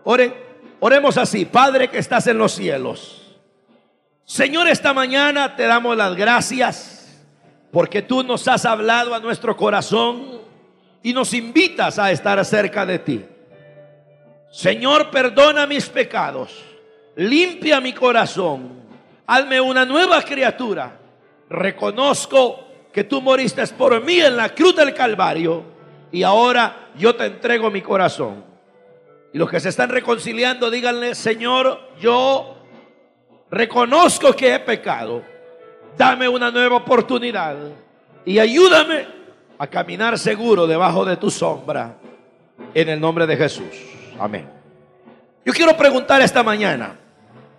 Oren, 0.03 0.33
oremos 0.79 1.17
así, 1.17 1.45
Padre 1.45 1.89
que 1.89 1.97
estás 1.97 2.27
en 2.27 2.37
los 2.37 2.53
cielos. 2.53 3.37
Señor, 4.25 4.67
esta 4.67 4.93
mañana 4.93 5.55
te 5.55 5.63
damos 5.63 5.97
las 5.97 6.15
gracias 6.15 7.19
porque 7.71 8.01
tú 8.01 8.23
nos 8.23 8.47
has 8.47 8.65
hablado 8.65 9.13
a 9.15 9.19
nuestro 9.19 9.55
corazón 9.57 10.41
y 11.01 11.13
nos 11.13 11.33
invitas 11.33 11.97
a 11.97 12.11
estar 12.11 12.43
cerca 12.45 12.85
de 12.85 12.99
ti. 12.99 13.25
Señor, 14.51 15.09
perdona 15.11 15.67
mis 15.67 15.87
pecados, 15.89 16.51
limpia 17.15 17.79
mi 17.79 17.93
corazón, 17.93 18.83
hazme 19.27 19.61
una 19.61 19.85
nueva 19.85 20.21
criatura. 20.21 20.97
Reconozco 21.49 22.67
que 22.91 23.03
tú 23.03 23.21
moriste 23.21 23.65
por 23.67 24.03
mí 24.03 24.19
en 24.19 24.35
la 24.35 24.49
cruz 24.49 24.75
del 24.75 24.93
Calvario 24.93 25.63
y 26.11 26.23
ahora 26.23 26.89
yo 26.95 27.15
te 27.15 27.25
entrego 27.25 27.69
mi 27.69 27.81
corazón. 27.81 28.48
Y 29.31 29.37
los 29.37 29.49
que 29.49 29.59
se 29.59 29.69
están 29.69 29.89
reconciliando, 29.89 30.71
díganle, 30.71 31.13
Señor, 31.13 31.79
yo 31.99 32.57
reconozco 33.51 34.33
que 34.33 34.55
he 34.55 34.59
pecado. 34.59 35.23
Dame 35.97 36.27
una 36.27 36.49
nueva 36.49 36.77
oportunidad 36.77 37.55
y 38.25 38.39
ayúdame 38.39 39.07
a 39.57 39.67
caminar 39.67 40.17
seguro 40.17 40.65
debajo 40.65 41.05
de 41.05 41.17
tu 41.17 41.29
sombra. 41.29 41.97
En 42.73 42.89
el 42.89 42.99
nombre 42.99 43.25
de 43.25 43.37
Jesús. 43.37 43.73
Amén. 44.19 44.49
Yo 45.45 45.53
quiero 45.53 45.75
preguntar 45.77 46.21
esta 46.21 46.43
mañana, 46.43 46.99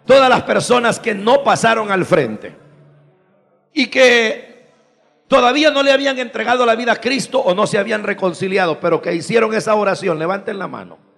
todas 0.05 0.29
las 0.29 0.43
personas 0.43 1.01
que 1.01 1.15
no 1.15 1.43
pasaron 1.43 1.91
al 1.91 2.05
frente 2.05 2.55
y 3.73 3.87
que 3.87 4.67
todavía 5.27 5.71
no 5.71 5.83
le 5.83 5.93
habían 5.93 6.19
entregado 6.19 6.67
la 6.67 6.75
vida 6.75 6.93
a 6.93 6.97
Cristo 6.97 7.41
o 7.41 7.55
no 7.55 7.67
se 7.67 7.79
habían 7.79 8.03
reconciliado, 8.03 8.79
pero 8.79 9.01
que 9.01 9.15
hicieron 9.15 9.55
esa 9.55 9.75
oración, 9.75 10.19
levanten 10.19 10.59
la 10.59 10.69
mano. 10.69 11.10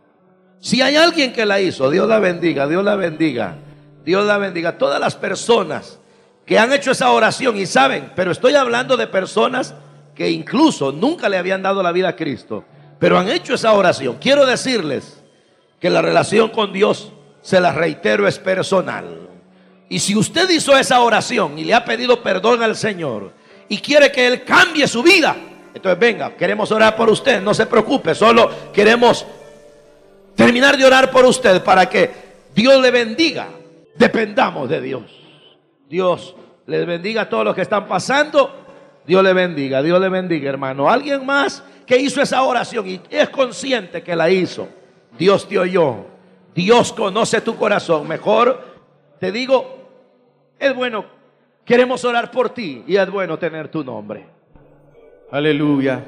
Si 0.62 0.81
hay 0.81 0.94
alguien 0.94 1.33
que 1.33 1.44
la 1.44 1.61
hizo, 1.61 1.90
Dios 1.90 2.09
la 2.09 2.20
bendiga, 2.20 2.68
Dios 2.68 2.85
la 2.85 2.94
bendiga, 2.94 3.57
Dios 4.05 4.25
la 4.25 4.38
bendiga. 4.38 4.79
Todas 4.79 5.01
las 5.01 5.16
personas 5.16 5.98
que 6.46 6.57
han 6.57 6.72
hecho 6.72 6.92
esa 6.92 7.11
oración 7.11 7.57
y 7.57 7.66
saben, 7.66 8.12
pero 8.14 8.31
estoy 8.31 8.55
hablando 8.55 8.96
de 8.96 9.09
personas 9.09 9.75
que 10.14 10.31
incluso 10.31 10.92
nunca 10.92 11.29
le 11.29 11.37
habían 11.37 11.62
dado 11.62 11.83
la 11.83 11.90
vida 11.90 12.11
a 12.11 12.16
Cristo, 12.16 12.64
pero 13.01 13.18
han 13.18 13.29
hecho 13.29 13.55
esa 13.55 13.72
oración. 13.72 14.18
Quiero 14.20 14.46
decirles 14.46 15.20
que 15.81 15.90
la 15.90 16.01
relación 16.01 16.51
con 16.51 16.72
Dios, 16.72 17.12
se 17.40 17.61
la 17.61 17.72
reitero, 17.72 18.29
es 18.29 18.38
personal. 18.38 19.31
Y 19.88 19.98
si 19.98 20.14
usted 20.14 20.48
hizo 20.48 20.79
esa 20.79 21.01
oración 21.01 21.59
y 21.59 21.64
le 21.64 21.75
ha 21.75 21.85
pedido 21.85 22.22
perdón 22.22 22.62
al 22.62 22.77
Señor 22.77 23.33
y 23.68 23.79
quiere 23.79 24.12
que 24.12 24.29
Él 24.29 24.44
cambie 24.44 24.87
su 24.87 25.03
vida, 25.03 25.35
entonces 25.75 25.98
venga, 25.98 26.37
queremos 26.37 26.70
orar 26.70 26.94
por 26.94 27.11
usted, 27.11 27.42
no 27.42 27.53
se 27.53 27.66
preocupe, 27.66 28.14
solo 28.14 28.48
queremos 28.72 29.27
terminar 30.35 30.77
de 30.77 30.85
orar 30.85 31.11
por 31.11 31.25
usted 31.25 31.62
para 31.62 31.88
que 31.88 32.11
Dios 32.55 32.81
le 32.81 32.90
bendiga. 32.90 33.49
Dependamos 33.95 34.68
de 34.68 34.81
Dios. 34.81 35.03
Dios 35.88 36.35
les 36.66 36.87
bendiga 36.87 37.23
a 37.23 37.29
todos 37.29 37.45
los 37.45 37.55
que 37.55 37.62
están 37.62 37.87
pasando. 37.87 38.51
Dios 39.07 39.23
le 39.23 39.33
bendiga, 39.33 39.83
Dios 39.83 40.01
le 40.01 40.09
bendiga, 40.09 40.49
hermano. 40.49 40.88
Alguien 40.88 41.27
más 41.27 41.62
que 41.87 41.97
hizo 41.97 42.23
esa 42.23 42.42
oración 42.42 42.88
y 42.88 43.01
es 43.11 43.29
consciente 43.29 44.03
que 44.03 44.14
la 44.14 44.31
hizo. 44.31 44.68
Dios 45.18 45.49
te 45.49 45.59
oyó. 45.59 46.07
Dios 46.55 46.92
conoce 46.92 47.40
tu 47.40 47.57
corazón. 47.57 48.07
Mejor 48.07 48.61
te 49.18 49.33
digo, 49.33 49.79
es 50.59 50.75
bueno, 50.75 51.05
queremos 51.64 52.05
orar 52.05 52.31
por 52.31 52.51
ti 52.51 52.85
y 52.87 52.97
es 52.97 53.11
bueno 53.11 53.38
tener 53.38 53.68
tu 53.68 53.83
nombre. 53.83 54.27
Aleluya. 55.31 56.05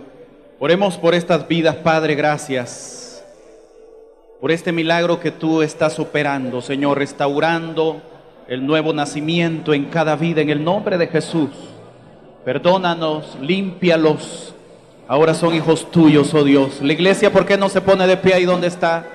Oremos 0.60 0.96
por 0.96 1.14
estas 1.14 1.46
vidas, 1.48 1.76
Padre, 1.76 2.14
gracias 2.14 3.03
por 4.44 4.52
este 4.52 4.72
milagro 4.72 5.20
que 5.20 5.30
tú 5.30 5.62
estás 5.62 5.98
operando, 5.98 6.60
Señor, 6.60 6.98
restaurando 6.98 8.02
el 8.46 8.66
nuevo 8.66 8.92
nacimiento 8.92 9.72
en 9.72 9.86
cada 9.86 10.16
vida 10.16 10.42
en 10.42 10.50
el 10.50 10.62
nombre 10.62 10.98
de 10.98 11.06
Jesús. 11.06 11.48
Perdónanos, 12.44 13.38
límpialos. 13.40 14.54
Ahora 15.08 15.32
son 15.32 15.54
hijos 15.54 15.90
tuyos, 15.90 16.34
oh 16.34 16.44
Dios. 16.44 16.82
La 16.82 16.92
iglesia, 16.92 17.32
¿por 17.32 17.46
qué 17.46 17.56
no 17.56 17.70
se 17.70 17.80
pone 17.80 18.06
de 18.06 18.18
pie 18.18 18.34
ahí 18.34 18.44
donde 18.44 18.66
está? 18.66 19.06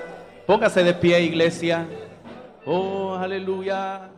Póngase 0.48 0.82
de 0.82 0.94
pie, 0.94 1.22
iglesia. 1.22 1.86
Oh, 2.66 3.14
aleluya. 3.14 4.10